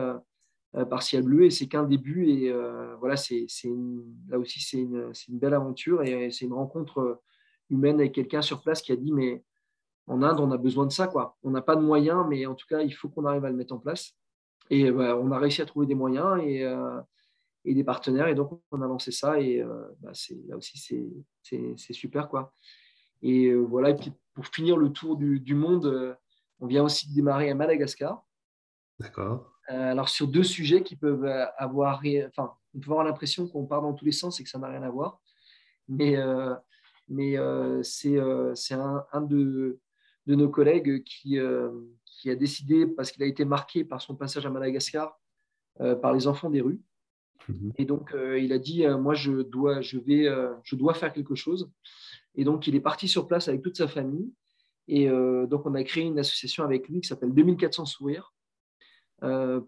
[0.90, 1.44] par ciel bleu.
[1.44, 2.28] Et c'est qu'un début.
[2.28, 2.52] Et
[2.98, 3.46] voilà, c'est,
[4.28, 6.02] là aussi, c'est une, une, belle aventure.
[6.02, 7.20] Et c'est une rencontre
[7.70, 9.42] humaine avec quelqu'un sur place qui a dit, mais
[10.06, 11.06] en Inde, on a besoin de ça.
[11.06, 11.36] Quoi.
[11.42, 13.56] On n'a pas de moyens, mais en tout cas, il faut qu'on arrive à le
[13.56, 14.16] mettre en place.
[14.70, 17.00] Et bah, on a réussi à trouver des moyens et, euh,
[17.64, 18.28] et, des partenaires.
[18.28, 19.40] Et donc, on a lancé ça.
[19.40, 20.12] Et euh, bah,
[20.48, 20.78] là aussi,
[21.42, 22.28] c'est super.
[22.28, 22.52] Quoi.
[23.22, 23.90] Et euh, voilà.
[23.90, 26.16] Et puis, pour finir le tour du, du monde,
[26.60, 28.24] on vient aussi de démarrer à Madagascar.
[28.98, 29.52] D'accord.
[29.66, 31.26] alors, sur deux sujets qui peuvent
[31.58, 32.02] avoir.
[32.28, 34.68] Enfin, on peut avoir l'impression qu'on part dans tous les sens et que ça n'a
[34.68, 35.20] rien à voir.
[35.88, 36.16] Mais,
[37.08, 37.36] mais
[37.82, 39.78] c'est un, un de,
[40.26, 41.38] de, nos collègues qui,
[42.26, 45.16] qui a décidé, parce qu'il a été marqué par son passage à Madagascar,
[46.02, 46.80] par les enfants des rues.
[47.48, 47.72] Mhm.
[47.76, 50.26] Et donc, il a dit, moi, je dois, je, vais,
[50.64, 51.70] je dois faire quelque chose.
[52.34, 54.32] Et donc, il est parti sur place avec toute sa famille.
[54.88, 58.34] Et donc, on a créé une association avec lui qui s'appelle 2400 Sourires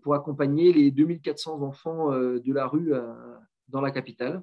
[0.02, 2.92] pour accompagner les 2400 enfants de la rue
[3.68, 4.42] dans la capitale,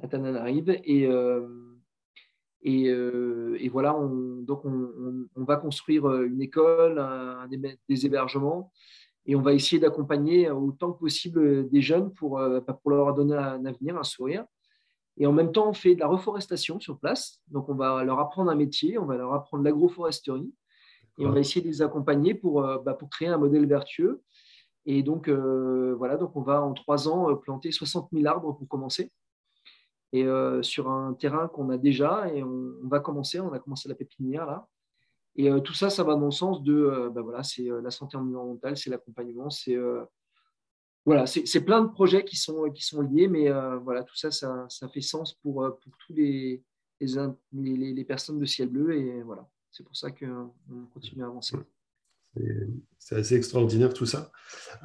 [0.00, 0.80] à Tananarive.
[0.84, 1.08] Et,
[2.64, 7.00] et, et, voilà, on, donc on, va construire une école,
[7.88, 8.72] des hébergements,
[9.26, 13.36] et on va essayer d'accompagner autant que possible des jeunes pour, bah, pour leur donner
[13.36, 14.44] un avenir, un sourire.
[15.18, 17.40] Et en même temps, on fait de la reforestation sur place.
[17.48, 20.52] Donc, on va leur apprendre un métier, on va leur apprendre l'agroforesterie,
[21.18, 24.22] et on va essayer de les accompagner pour, bah, pour créer un modèle vertueux.
[24.86, 28.52] Et donc, euh, voilà, donc on va en trois ans euh, planter 60 000 arbres
[28.52, 29.10] pour commencer.
[30.14, 33.88] Et euh, sur un terrain qu'on a déjà, et on, va commencer, on a commencé
[33.88, 34.66] la pépinière là.
[35.36, 38.76] Et tout ça, ça va dans le sens de, bah, voilà, c'est la santé environnementale,
[38.76, 39.76] c'est l'accompagnement, c'est
[41.04, 43.50] voilà, c'est plein de projets qui sont, qui sont liés, mais
[43.82, 46.62] voilà, tout ça, ça, ça, fait sens pour, pour tous les
[47.52, 50.52] les, les, personnes de ciel bleu, et voilà, c'est pour ça qu'on
[50.92, 51.56] continue à avancer.
[52.98, 54.30] C'est assez extraordinaire tout ça.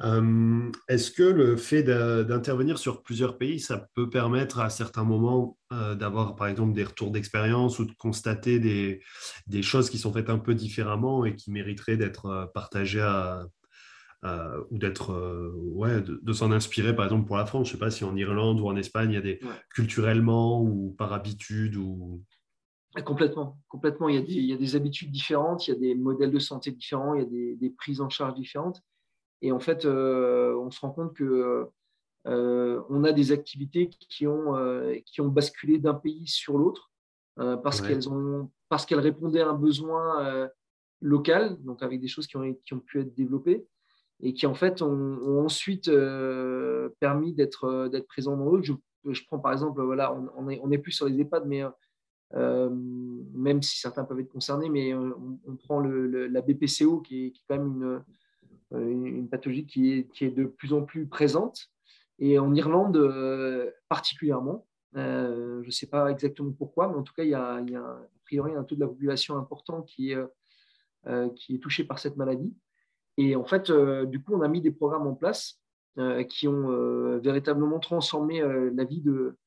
[0.02, 5.56] Euh, est-ce que le fait d'intervenir sur plusieurs pays, ça peut permettre à certains moments
[5.72, 9.02] euh, d'avoir par exemple des retours d'expérience ou de constater des,
[9.46, 13.46] des, choses qui sont faites un peu différemment et qui mériteraient d'être euh, partagées à,
[14.70, 15.14] ou d'être
[15.54, 17.68] ouais, de, s'en inspirer par exemple pour la France?
[17.68, 19.40] Je ne sais pas si en Irlande ou en Espagne, il y a des
[19.70, 22.22] culturellement ou par habitude ou
[23.04, 24.08] Complètement, complètement.
[24.08, 26.32] Il y, a des, il y, a des, habitudes différentes, il y a des modèles
[26.32, 28.82] de santé différents, il y a des, des prises en charge différentes.
[29.42, 31.68] Et en fait, euh, on se rend compte que
[32.26, 36.90] euh, on a des activités qui ont, euh, qui ont basculé d'un pays sur l'autre
[37.62, 40.50] parce qu'elles ont parce qu'elles répondaient à un besoin
[41.00, 43.66] local, donc avec des choses qui ont, qui ont pu être développées
[44.20, 45.90] et qui en fait ont, ensuite
[46.98, 48.64] permis d'être d'être présents dans l'autre.
[48.64, 48.74] Je,
[49.10, 51.62] je, prends par exemple, voilà, on, on, est, on est plus sur les EHPAD, mais
[52.34, 55.12] euh, même si certains peuvent être concernés, mais euh,
[55.46, 58.02] on, prend la BPCO qui est, quand même
[58.72, 61.66] une, euh, pathologie qui est, de plus en plus présente.
[62.18, 62.98] Et en Irlande
[63.88, 68.00] particulièrement, je ne sais pas exactement pourquoi, mais en tout cas, il y a, a
[68.24, 70.14] priori un taux de la population important qui
[71.34, 72.54] qui est touché par cette maladie.
[73.16, 75.58] Et en fait, du coup, on a mis des programmes en place
[76.28, 79.38] qui ont véritablement transformé la vie de,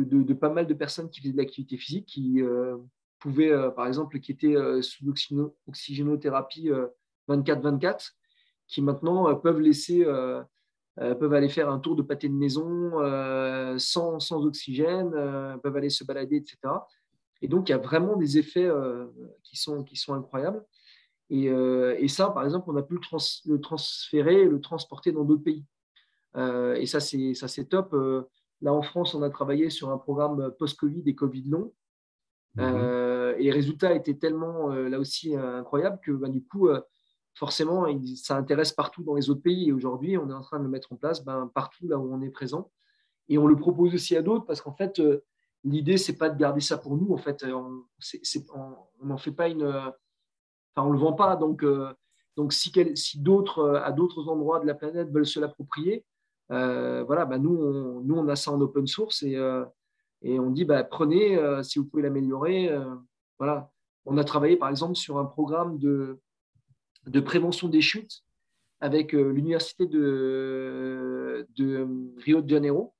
[0.00, 2.76] de, pas mal de personnes qui faisaient de l'activité physique, qui euh,
[3.18, 6.70] pouvaient, euh, par exemple, qui étaient euh, sous l'oxygénothérapie
[7.28, 8.12] 24-24,
[8.66, 10.04] qui maintenant peuvent laisser,
[10.96, 12.92] peuvent aller faire un tour de pâté de maison
[13.78, 15.10] sans, sans, oxygène,
[15.62, 16.56] peuvent aller se balader, etc.
[17.42, 18.70] Et donc, il y a vraiment des effets
[19.42, 20.64] qui, sont, qui sont incroyables.
[21.28, 25.66] Et, ça, par exemple, on a pu le, le transférer, le transporter dans d'autres pays.
[26.34, 27.94] et ça, c'est top.
[28.62, 31.72] Là, en France, on a travaillé sur un programme post-Covid et Covid long.
[32.54, 32.64] Mhm.
[32.64, 36.80] Euh, et les résultats étaient tellement, euh, là aussi, incroyables que ben, du coup, euh,
[37.34, 37.86] forcément,
[38.16, 39.68] ça intéresse partout dans les autres pays.
[39.68, 42.14] Et aujourd'hui, on est en train de le mettre en place ben, partout là où
[42.14, 42.70] on est présent.
[43.28, 45.00] Et on le propose aussi à d'autres parce qu'en fait,
[45.64, 47.12] l'idée, c'est pas de garder ça pour nous.
[47.12, 47.84] En fait, on
[49.02, 49.64] n'en fait pas une.
[49.64, 51.36] Enfin, on ne le vend pas.
[51.36, 51.64] Donc,
[52.36, 56.11] donc si, si d'autres, à d'autres endroits de la planète, veulent se l'approprier, euh,
[56.52, 59.64] voilà, bah, nous, on, nous, on a ça en open source et, euh,
[60.22, 62.70] et on dit bah, prenez euh, si vous pouvez l'améliorer.
[63.38, 63.70] voilà.
[64.04, 66.18] On a travaillé par exemple sur un programme de,
[67.06, 68.22] de prévention des chutes
[68.80, 71.86] avec l'université de, de,
[72.18, 72.94] Rio de Janeiro.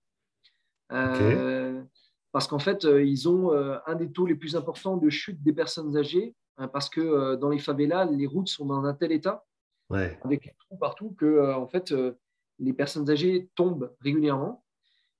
[0.89, 5.97] Parce qu'en fait, ils ont un des taux les plus importants de chute des personnes
[5.97, 9.45] âgées, hein, parce que dans les favelas, les routes sont dans un tel état,
[9.91, 11.93] avec des trous partout, que en fait,
[12.63, 14.65] les personnes âgées tombent régulièrement.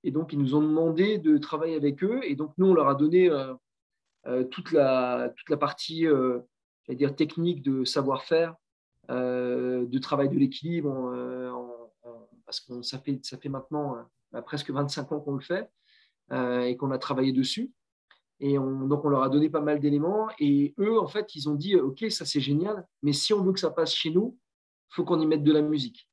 [0.03, 2.21] Et donc, ils nous ont demandé de travailler avec eux.
[2.23, 3.53] Et donc, nous, on leur a donné euh,
[4.27, 6.39] euh, toute, la, toute la partie euh,
[6.89, 8.55] dire, technique de savoir-faire,
[9.09, 11.11] de travail de l'équilibre,
[12.45, 13.97] parce que ça fait, ça fait maintenant
[14.45, 15.69] presque 25 ans qu'on le fait
[16.31, 17.73] et qu'on a travaillé dessus.
[18.39, 20.29] Et donc, on leur a donné pas mal d'éléments.
[20.39, 23.51] Et eux, en fait, ils ont dit, OK, ça c'est génial, mais si on veut
[23.51, 24.37] que ça passe chez nous,
[24.89, 26.07] il faut qu'on y mette de la musique.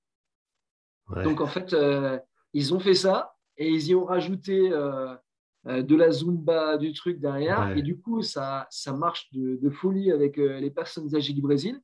[1.25, 2.19] Donc, en fait, euh,
[2.53, 5.15] ils ont fait ça et ils y ont rajouté euh,
[5.67, 7.77] euh, de la Zumba, du truc derrière.
[7.77, 11.81] Et du coup, ça, ça marche de, folie avec les personnes âgées du Brésil.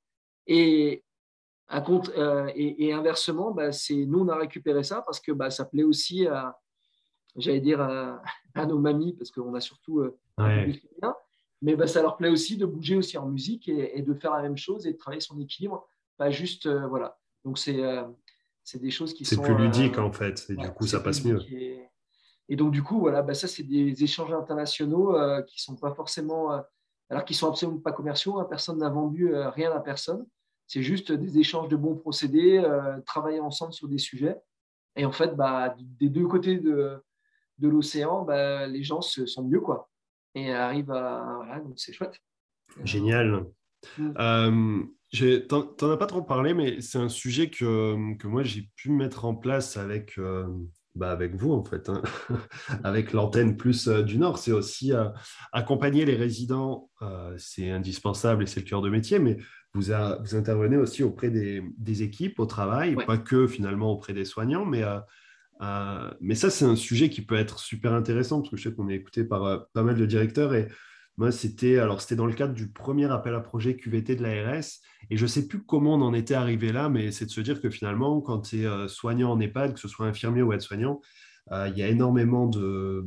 [0.46, 1.02] Et,
[1.68, 2.12] à compte,
[2.54, 6.56] et, inversement, bah, nous, on a récupéré ça parce que bah, ça plaît aussi à,
[7.34, 10.02] j'allais dire, à, nos mamies, parce qu'on a surtout
[10.38, 10.64] un
[11.62, 14.42] mais bah, ça leur plaît aussi de bouger aussi en musique et, de faire la
[14.42, 17.18] même chose et de travailler son équilibre, pas juste, voilà.
[17.44, 17.82] Donc, c'est
[18.66, 19.36] C'est des choses qui sont.
[19.36, 21.40] C'est plus ludique en fait, et du coup ça passe mieux.
[22.48, 26.50] Et, donc du coup, voilà, bah, ça c'est des échanges internationaux qui sont pas forcément,
[27.08, 28.40] alors qu'ils sont absolument pas commerciaux.
[28.40, 28.46] Hein.
[28.50, 30.26] personne n'a vendu rien à personne.
[30.66, 32.60] C'est juste des échanges de bons procédés,
[33.06, 34.36] travailler ensemble sur des sujets.
[34.96, 37.00] Et en fait, bah, des deux côtés de,
[37.58, 39.88] de l'océan, bah, les gens se sont mieux, quoi.
[40.34, 41.34] Et arrivent à.
[41.36, 42.18] Voilà, donc c'est chouette.
[42.82, 43.46] Génial.
[44.00, 44.82] Euh,
[45.48, 49.24] T'en as pas trop parlé, mais c'est un sujet que, que moi j'ai pu mettre
[49.24, 50.46] en place avec, euh,
[50.94, 52.02] bah avec vous, en fait, hein.
[52.84, 54.38] avec l'antenne plus euh, du Nord.
[54.38, 55.08] C'est aussi euh,
[55.52, 56.90] accompagner les résidents,
[57.36, 59.36] c'est indispensable et c'est le cœur de métier, mais
[59.74, 64.24] vous, vous intervenez aussi auprès des, des équipes au travail, pas que finalement auprès des
[64.24, 64.82] soignants, mais
[65.62, 68.74] euh, mais ça, c'est un sujet qui peut être super intéressant parce que je sais
[68.74, 70.68] qu'on est écouté par euh, pas mal de directeurs et
[71.16, 74.64] moi, c'était alors dans le cadre du premier appel à projet QVT de l'ARS
[75.10, 77.40] et je ne sais plus comment on en était arrivé là, mais c'est de se
[77.40, 80.52] dire que finalement, quand tu es euh, soignant en EHPAD, que ce soit infirmier ou
[80.52, 81.00] aide-soignant,
[81.52, 83.06] il y a énormément de,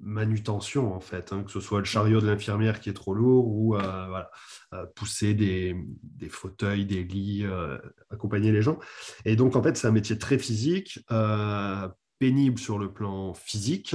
[0.00, 3.48] manutention en fait, hein, que ce soit le chariot de l'infirmière qui est trop lourd
[3.48, 4.22] ou euh,
[4.72, 5.76] euh, pousser des,
[6.30, 7.78] fauteuils, des lits, euh,
[8.10, 8.78] accompagner les gens.
[9.24, 11.00] Et donc en fait c'est un métier très physique,
[12.18, 13.94] pénible sur le plan physique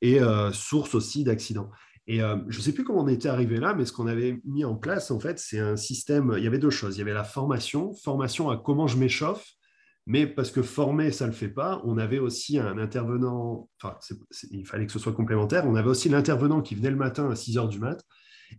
[0.00, 0.20] et
[0.52, 1.70] source aussi d'accidents.
[2.10, 4.64] Et je ne sais plus comment on était arrivé là, mais ce qu'on avait mis
[4.64, 6.32] en place, en fait, c'est un système.
[6.38, 6.96] Il y avait deux choses.
[6.96, 9.44] Il y avait la formation, formation à comment je m'échauffe,
[10.08, 13.98] mais parce que former, ça ne le fait pas, on avait aussi un intervenant, enfin,
[14.50, 17.36] il fallait que ce soit complémentaire, on avait aussi l'intervenant qui venait le matin à
[17.36, 18.02] 6 heures du mat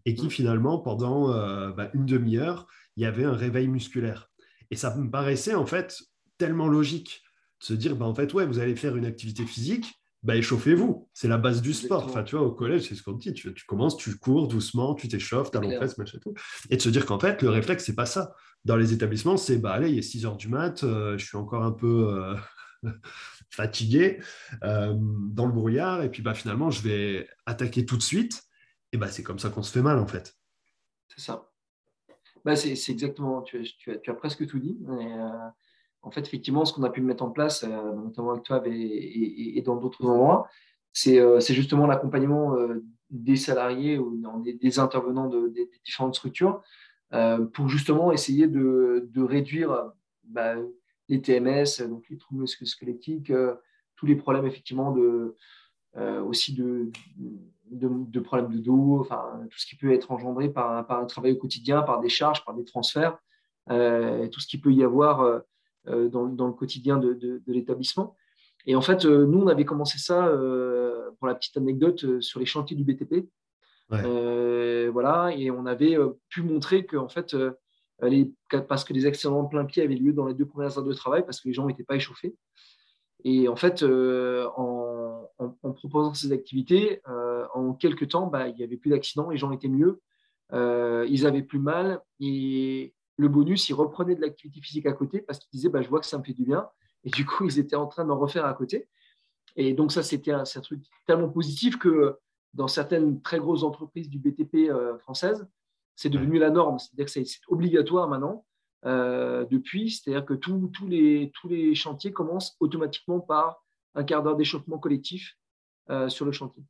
[0.06, 4.30] et qui finalement, pendant euh, bah, une demi-heure, il y avait un réveil musculaire.
[4.70, 5.98] Et ça me paraissait en fait
[6.38, 7.24] tellement logique
[7.62, 11.10] de se dire, bah, en fait, ouais, vous allez faire une activité physique, bah, échauffez-vous.
[11.14, 12.06] C'est la base du sport.
[12.06, 13.34] Enfin, tu vois, au collège, c'est ce qu'on dit.
[13.34, 16.34] Tu, commences, tu cours doucement, tu t'échauffes, tu as machin et tout.
[16.70, 18.36] Et de se dire qu'en fait, le réflexe, c'est pas ça.
[18.66, 21.38] Dans les établissements, c'est bah allez, il est 6 heures du mat, euh, je suis
[21.38, 22.36] encore un peu
[22.84, 22.92] euh,
[23.50, 24.20] fatigué
[24.64, 28.44] euh, dans le brouillard, et puis bah finalement, je vais attaquer tout de suite.
[28.92, 30.36] Et bah c'est comme ça qu'on se fait mal, en fait.
[31.08, 31.46] C'est ça.
[32.46, 34.78] Bah, c'est exactement, tu, tu, as, tu, as, presque tout dit
[36.02, 39.62] en fait, effectivement, ce qu'on a pu mettre en place, euh, notamment avec toi et,
[39.66, 40.48] dans d'autres endroits,
[41.08, 46.62] euh, c'est justement l'accompagnement euh, des salariés ou des, intervenants de, des, différentes structures
[47.54, 49.92] pour justement essayer de, réduire
[50.24, 50.56] bah,
[51.08, 53.34] les TMS, donc les troubles squelettiques,
[53.96, 55.36] tous les problèmes effectivement de,
[56.24, 56.92] aussi de,
[58.24, 61.82] problèmes de dos, enfin, tout ce qui peut être engendré par un travail au quotidien,
[61.82, 63.18] par des charges, par des transferts,
[63.68, 65.42] tout ce qui peut y avoir
[65.90, 68.16] euh, dans, le quotidien de, l'établissement.
[68.66, 72.40] Et en fait, euh, nous, on avait commencé ça, euh, pour la petite anecdote, sur
[72.40, 73.28] les chantiers du BTP.
[73.90, 75.98] voilà, et on avait
[76.30, 77.36] pu montrer que, en fait,
[78.02, 78.32] les,
[78.68, 80.94] parce que les accidents de plein pied avaient lieu dans les deux premières heures de
[80.94, 82.36] travail, parce que les gens n'étaient pas échauffés.
[83.24, 85.28] Et en fait, en,
[85.74, 87.02] proposant ces activités,
[87.54, 90.02] en quelques temps, bah, il n'y avait plus d'accidents, les gens étaient mieux,
[90.54, 95.40] ils avaient plus mal, et, le bonus, ils reprenaient de l'activité physique à côté parce
[95.40, 96.70] qu'ils disaient bah, Je vois que ça me fait du bien.
[97.04, 98.88] Et du coup, ils étaient en train d'en refaire à côté.
[99.58, 102.18] Et donc, ça, c'était un, truc tellement positif que
[102.54, 105.46] dans certaines très grosses entreprises du BTP euh, françaises,
[105.98, 106.80] c'est devenu la norme.
[106.80, 108.46] C'est-à-dire que c'est obligatoire maintenant
[108.86, 109.92] euh, depuis.
[109.92, 113.62] C'est-à-dire que tous les, chantiers commencent automatiquement par
[113.96, 115.36] un quart d'heure d'échauffement collectif
[115.90, 116.64] euh, sur le chantier.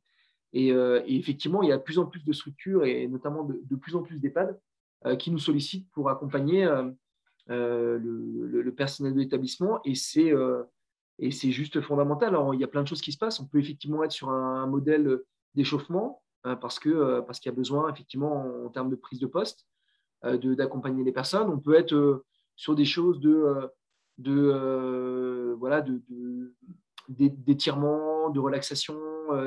[0.52, 0.70] Et,
[1.06, 3.94] effectivement, il y a de plus en plus de structures et notamment de, de plus
[3.94, 4.58] en plus d'EHPAD
[5.18, 6.90] qui nous sollicitent pour accompagner euh,
[7.50, 10.32] euh, le, personnel de l'établissement et c'est
[11.18, 12.36] et juste fondamental.
[12.54, 13.40] Il y a plein de choses qui se passent.
[13.40, 15.20] On peut effectivement être sur un, modèle
[15.54, 19.66] d'échauffement parce que parce qu'il y a besoin effectivement en, termes de prise de poste
[20.22, 21.50] d'accompagner les personnes.
[21.50, 22.24] On peut être
[22.56, 23.68] sur des choses de
[24.16, 26.00] de voilà de,
[27.08, 28.96] d'étirement, de relaxation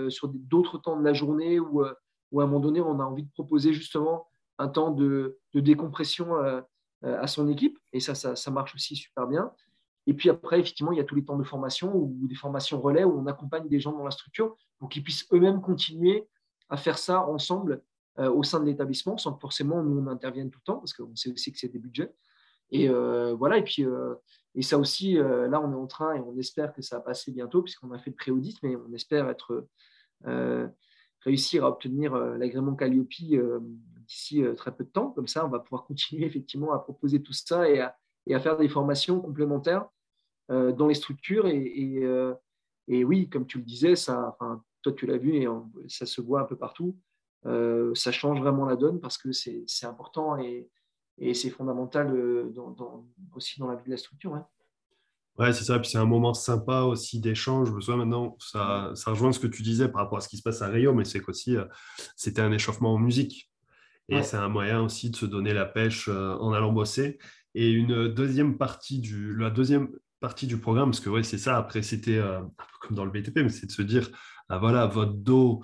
[0.09, 1.83] sur d'autres temps de la journée où,
[2.31, 4.27] où à un moment donné on a envie de proposer justement
[4.63, 6.61] un temps de, décompression euh,
[7.03, 7.77] euh, à son équipe.
[7.91, 9.51] Et ça, ça, marche aussi super bien.
[10.07, 12.81] Et puis après, effectivement, il y a tous les temps de formation ou des formations
[12.81, 16.27] relais où on accompagne des gens dans la structure pour qu'ils puissent eux-mêmes continuer
[16.69, 17.81] à faire ça ensemble
[18.19, 20.93] euh, au sein de l'établissement sans que forcément nous on intervienne tout le temps parce
[20.93, 22.13] qu'on sait aussi que c'est des budgets.
[22.71, 23.85] Et voilà, et puis
[24.55, 27.31] et ça aussi, là on est en train et on espère que ça va passer
[27.31, 29.67] bientôt puisqu'on a fait le pré-audit, mais on espère être
[31.25, 33.09] réussir à obtenir l'agrément Calliope
[34.03, 35.11] d'ici euh, très peu de temps.
[35.11, 38.69] Comme ça, on va pouvoir continuer effectivement à proposer tout ça et à, faire des
[38.69, 39.87] formations complémentaires
[40.51, 41.47] euh, dans les structures.
[41.47, 42.33] Et, euh,
[42.87, 45.47] oui, comme tu le disais, ça, enfin, toi tu l'as vu et
[45.87, 46.97] ça se voit un peu partout.
[47.45, 50.69] ça change vraiment la donne parce que c'est important et,
[51.33, 52.11] c'est fondamental
[53.33, 54.37] aussi dans la vie de la structure.
[55.39, 55.79] Ouais, c'est ça.
[55.79, 57.69] Puis c'est un moment sympa aussi d'échange.
[57.69, 60.29] Je me souviens maintenant, ça, ça rejoint ce que tu disais par rapport à ce
[60.29, 61.65] qui se passe à Rio, mais c'est qu'aussi, euh,
[62.15, 63.49] c'était un échauffement en musique.
[64.09, 67.17] Et c'est un moyen aussi de se donner la pêche euh, en allant bosser.
[67.55, 71.57] Et une deuxième partie du, la deuxième partie du programme, parce que ouais, c'est ça,
[71.57, 74.09] après c'était euh, un peu comme dans le BTP, mais c'est de se dire,
[74.49, 75.63] ah, voilà, votre dos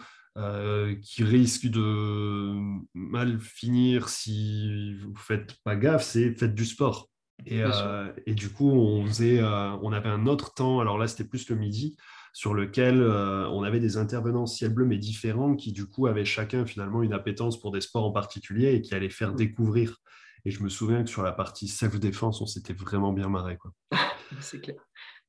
[1.02, 2.56] qui risque de
[2.94, 7.10] mal finir si vous ne faites pas gaffe, c'est faites du sport.
[7.52, 11.24] Euh, et, du coup, on, faisait, euh, on avait un autre temps, alors là c'était
[11.24, 11.96] plus le midi,
[12.34, 16.26] sur lequel euh, on avait des intervenants ciel bleu mais différents qui du coup avaient
[16.26, 19.38] chacun finalement une appétence pour des sports en particulier et qui allaient faire mmh.
[19.38, 19.98] découvrir.
[20.46, 23.58] Et je me souviens que sur la partie self-défense, on s'était vraiment bien marré.
[23.58, 23.72] Quoi.
[24.40, 24.78] C'est clair.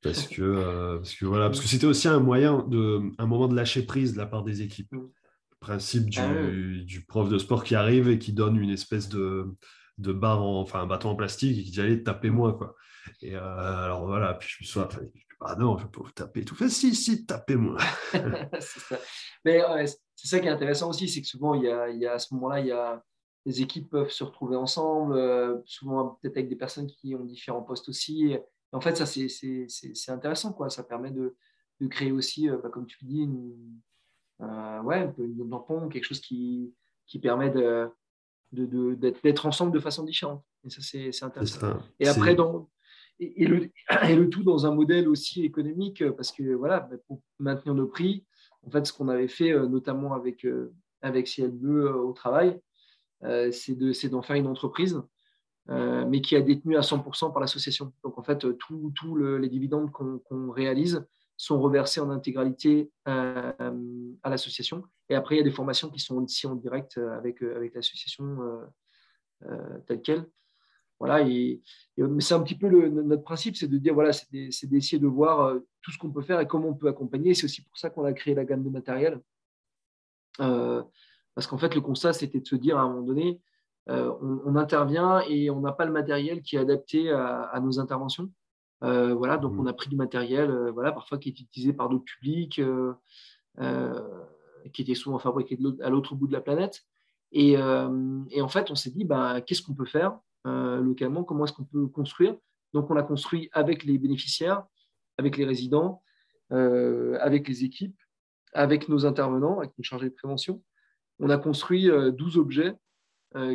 [0.02, 3.54] Parce que, parce que voilà, parce que c'était aussi un moyen de, un moment de
[3.54, 4.92] lâcher prise de la part des équipes.
[4.92, 5.10] Le
[5.58, 6.50] principe du, ah
[6.84, 9.46] du prof de sport qui arrive et qui donne une espèce de,
[10.00, 12.76] de barre enfin un bâton en plastique et qui dit allez tapez-moi quoi.
[13.22, 13.40] Et euh,
[13.84, 16.68] alors voilà, puis je me suis dit ah non, je peux vous taper tout fait.
[16.68, 17.78] Si, si, tapez-moi.
[19.44, 19.62] Mais
[20.14, 22.14] c'est ça qui est intéressant aussi, c'est que souvent il y a, il y a
[22.14, 23.02] à ce moment-là, il y a
[23.46, 27.62] les équipes peuvent se retrouver ensemble, euh, souvent peut-être avec des personnes qui ont différents
[27.62, 28.32] postes aussi.
[28.32, 28.42] Et
[28.72, 30.68] en fait, ça c'est intéressant quoi.
[30.68, 31.36] Ça permet de,
[31.80, 33.80] de créer aussi, euh, bah, comme tu dis, une,
[34.84, 36.74] ouais, une tampon, quelque chose qui,
[37.06, 37.90] qui permet de
[38.52, 40.44] d'être ensemble de façon différente.
[40.64, 41.78] Et ça, c'est intéressant.
[41.98, 42.68] et après, dans,
[43.18, 43.70] et, le,
[44.08, 48.24] et, le, tout dans un modèle aussi économique, parce que voilà, pour maintenir nos prix,
[48.66, 50.72] en fait, ce qu'on avait fait, euh, notamment avec, euh,
[51.02, 52.60] avec CLBE euh, au travail,
[53.52, 54.98] c'est d'en faire une entreprise,
[55.68, 57.92] mais qui est détenue à 100% par l'association.
[58.02, 61.06] Donc, en fait, tous les dividendes qu'on réalise
[61.40, 63.52] sont reversés en intégralité euh,
[64.22, 64.84] à l'association.
[65.08, 67.56] Et après, il y a des formations qui sont aussi en direct euh, avec, euh,
[67.56, 68.38] avec l'association
[69.86, 70.28] telle qu'elle.
[70.98, 71.62] Voilà, et,
[72.18, 75.90] c'est un petit peu notre principe, c'est de dire, voilà, c'est d'essayer de voir tout
[75.90, 77.32] ce qu'on peut faire et comment on peut accompagner.
[77.32, 79.18] C'est aussi pour ça qu'on a créé la gamme de matériel.
[80.36, 83.40] parce qu'en fait, le constat, c'était de se dire à un moment donné,
[83.86, 88.30] on, intervient et on n'a pas le matériel qui est adapté à nos interventions.
[88.82, 89.68] Euh, voilà, donc on mmh.
[89.68, 92.94] a pris du matériel, euh, voilà, parfois qui est utilisé par d'autres publics, euh,
[94.72, 96.82] qui était souvent fabriqué à l'autre bout de la planète.
[97.32, 101.24] Et, en fait, on s'est dit, bah, qu'est-ce qu'on peut faire localement?
[101.24, 102.36] Comment est-ce qu'on peut construire?
[102.72, 104.64] Donc, on a construit avec les bénéficiaires,
[105.18, 106.02] avec les résidents,
[106.50, 107.96] avec les équipes,
[108.52, 110.62] avec nos intervenants, avec nos chargés de prévention.
[111.18, 112.74] On a construit 12 objets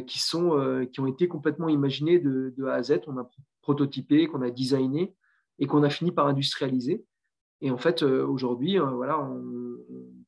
[0.07, 3.01] qui, sont, qui ont été complètement imaginés de, de, A à Z.
[3.07, 3.30] On a
[3.66, 5.16] prototypé, qu'on a designé
[5.57, 7.03] et qu'on a fini par industrialiser.
[7.61, 9.28] Et en fait, euh, aujourd'hui, euh, voilà,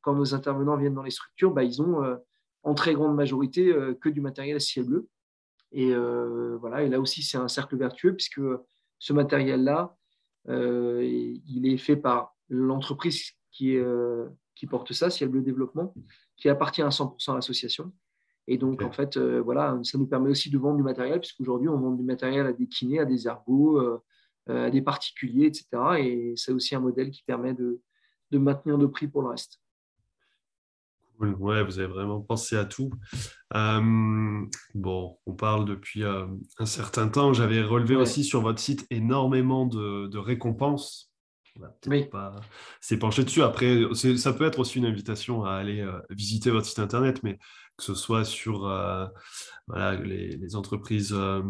[0.00, 2.16] quand nos intervenants viennent dans les structures, bah, ils ont euh,
[2.64, 5.08] en très grande majorité que du matériel à ciel bleu.
[5.70, 5.94] Et
[6.60, 8.40] voilà, et là aussi, c'est un cercle vertueux puisque
[8.98, 9.96] ce matériel-là,
[10.48, 13.78] il est fait par l'entreprise qui,
[14.56, 15.94] qui porte ça, Ciel Bleu Développement,
[16.36, 17.92] qui appartient à 100% à l'association.
[18.50, 21.68] Et donc, en fait, euh, voilà, ça nous permet aussi de vendre du matériel, puisqu'aujourd'hui,
[21.68, 24.02] on vend du matériel à des kinés, à des ergots, euh,
[24.48, 25.66] euh, à des particuliers, etc.
[25.98, 27.82] Et c'est aussi un modèle qui permet de,
[28.30, 29.60] de maintenir nos prix pour le reste.
[31.18, 31.34] Cool.
[31.34, 32.90] Ouais, vous avez vraiment pensé à tout.
[33.52, 37.34] bon, on parle depuis un certain temps.
[37.34, 41.12] J'avais relevé aussi sur votre site énormément de, de récompenses
[41.88, 42.04] oui.
[42.04, 42.36] pas
[43.00, 43.42] penché dessus.
[43.42, 43.82] Après,
[44.16, 47.36] ça peut être aussi une invitation à aller visiter votre site internet, mais
[47.78, 49.06] que ce soit sur euh,
[49.68, 51.42] voilà, les, entreprises, euh,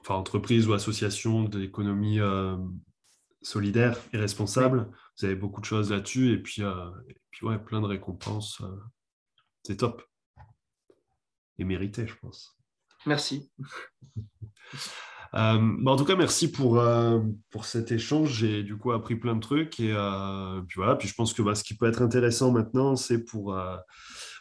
[0.00, 2.56] enfin entreprises ou associations d'économie euh,
[3.42, 4.90] solidaire et responsable.
[5.18, 8.62] Vous avez beaucoup de choses là-dessus et puis, et puis ouais, plein de récompenses.
[9.62, 10.02] c'est top.
[11.58, 12.56] Et mérité, je pense.
[13.04, 13.52] Merci.
[15.32, 16.82] en tout cas, merci pour,
[17.50, 18.32] pour cet échange.
[18.32, 19.80] J'ai du coup appris plein de trucs.
[19.80, 19.92] Et
[20.68, 23.58] puis voilà, puis je pense que bah, ce qui peut être intéressant maintenant, c'est pour,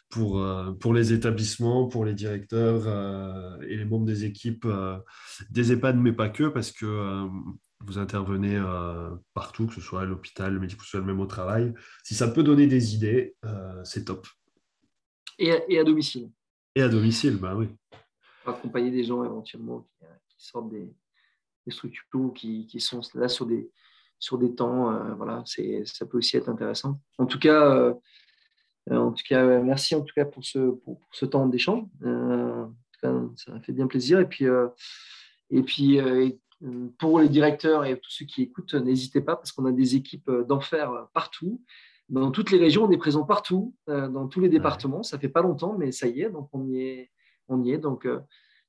[0.09, 4.97] pour, euh, pour les établissements, pour les directeurs euh, et les membres des équipes euh,
[5.49, 7.27] des EHPAD, mais pas que, parce que
[7.81, 8.59] vous intervenez
[9.35, 11.73] partout, que ce soit à l'hôpital, le médico-social, même au travail.
[12.03, 13.35] Si ça peut donner des idées,
[13.83, 14.27] c'est top.
[15.37, 16.31] Et à, et à, domicile.
[16.73, 17.67] Et à domicile, bah oui.
[18.47, 19.87] Accompagner des gens éventuellement
[20.27, 20.91] qui, sortent des,
[21.67, 23.69] des structures qui, qui, sont là sur des,
[24.17, 25.15] sur des temps.
[25.15, 26.99] voilà, ça peut aussi être intéressant.
[27.19, 27.93] En tout cas, euh,
[28.91, 31.83] en tout cas, euh, merci en tout cas pour ce, pour, ce temps d'échange.
[32.03, 32.65] Euh,
[33.01, 34.19] ça fait bien plaisir.
[34.19, 34.45] Et puis,
[35.51, 35.99] et puis
[36.97, 40.31] pour les directeurs et tous ceux qui écoutent, n'hésitez pas parce qu'on a des équipes
[40.47, 41.63] d'enfer partout.
[42.09, 45.03] Dans toutes les régions, on est présent partout, dans tous les départements.
[45.03, 47.11] Ça fait pas longtemps, mais ça y est, donc on y est.
[47.49, 48.07] On y est donc,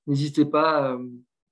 [0.06, 0.98] n'hésitez pas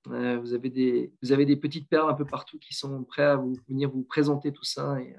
[0.05, 3.35] vous, avez des, vous avez des petites perles un peu partout qui sont prêts à
[3.35, 5.15] vous, venir vous présenter tout ça et,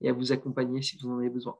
[0.00, 1.56] et à vous accompagner si vous en avez besoin.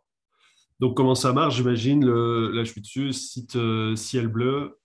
[0.80, 3.58] Donc, comment ça marche J'imagine, là, je suis dessus, site
[3.96, 4.78] Ciel Bleu.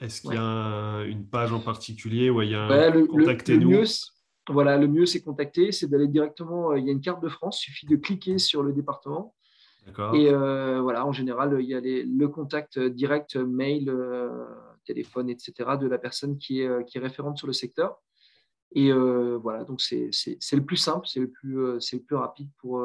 [0.00, 3.84] Est-ce qu'il y a une page en particulier où il y a un contactez-nous
[4.48, 6.74] Voilà, le mieux, c'est contacter, c'est d'aller directement.
[6.74, 9.34] Il y a une carte de France, il suffit de cliquer sur le département.
[10.14, 14.46] Et euh, voilà, en général, il y a le contact direct, mail, euh,
[14.84, 18.00] téléphone, etc., de la personne qui est, euh, qui est référente sur le secteur.
[18.74, 20.10] Et voilà, donc c'est
[20.52, 22.82] le plus simple, c'est le, plus, le plus rapide pour,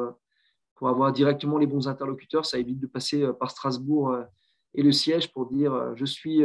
[0.77, 2.45] pour avoir directement les bons interlocuteurs.
[2.45, 4.17] Ça évite de passer par Strasbourg
[4.73, 6.43] et le siège pour dire je suis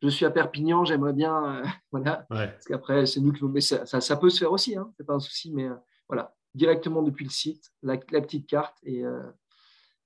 [0.00, 1.62] je suis à Perpignan, j'aimerais bien.
[1.92, 2.26] voilà.
[2.28, 3.60] Parce qu'après, c'est nous qui nous.
[3.60, 5.68] ça, ça, peut se faire aussi, hein, c'est pas un souci, mais
[6.08, 9.04] voilà, directement depuis le site, la, petite carte et,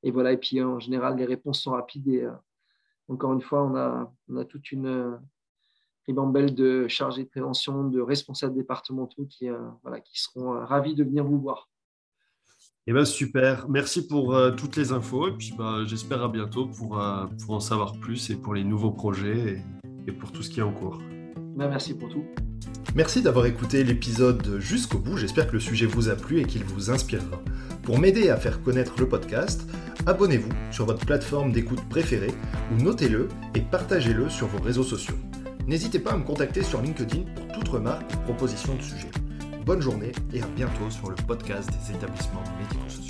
[0.07, 2.07] et voilà, et puis en général, les réponses sont rapides.
[2.07, 2.30] Et euh,
[3.09, 5.16] encore une fois, on a, on a toute une euh,
[6.07, 11.03] ribambelle de chargés de prévention, de responsables départementaux qui, euh, voilà, qui seront ravis de
[11.03, 11.68] venir vous voir.
[12.89, 17.03] Eh ben, super, merci pour toutes les infos et puis bah, j'espère à bientôt pour,
[17.45, 19.61] pour en savoir plus et pour les nouveaux projets
[20.07, 21.03] et, pour tout ce qui est en cours.
[21.57, 22.24] Ben, merci pour tout.
[22.95, 26.62] Merci d'avoir écouté l'épisode jusqu'au bout, j'espère que le sujet vous a plu et qu'il
[26.62, 27.43] vous inspirera.
[27.82, 29.68] Pour m'aider à faire connaître le podcast,
[30.07, 32.34] abonnez-vous sur votre plateforme d'écoute préférée
[32.72, 35.16] ou notez-le et partagez-le sur vos réseaux sociaux.
[35.66, 39.11] N'hésitez pas à me contacter sur LinkedIn pour toute remarque ou proposition de sujet.
[39.67, 43.06] Bonne journée et à bientôt sur le podcast des établissements médico-sociaux.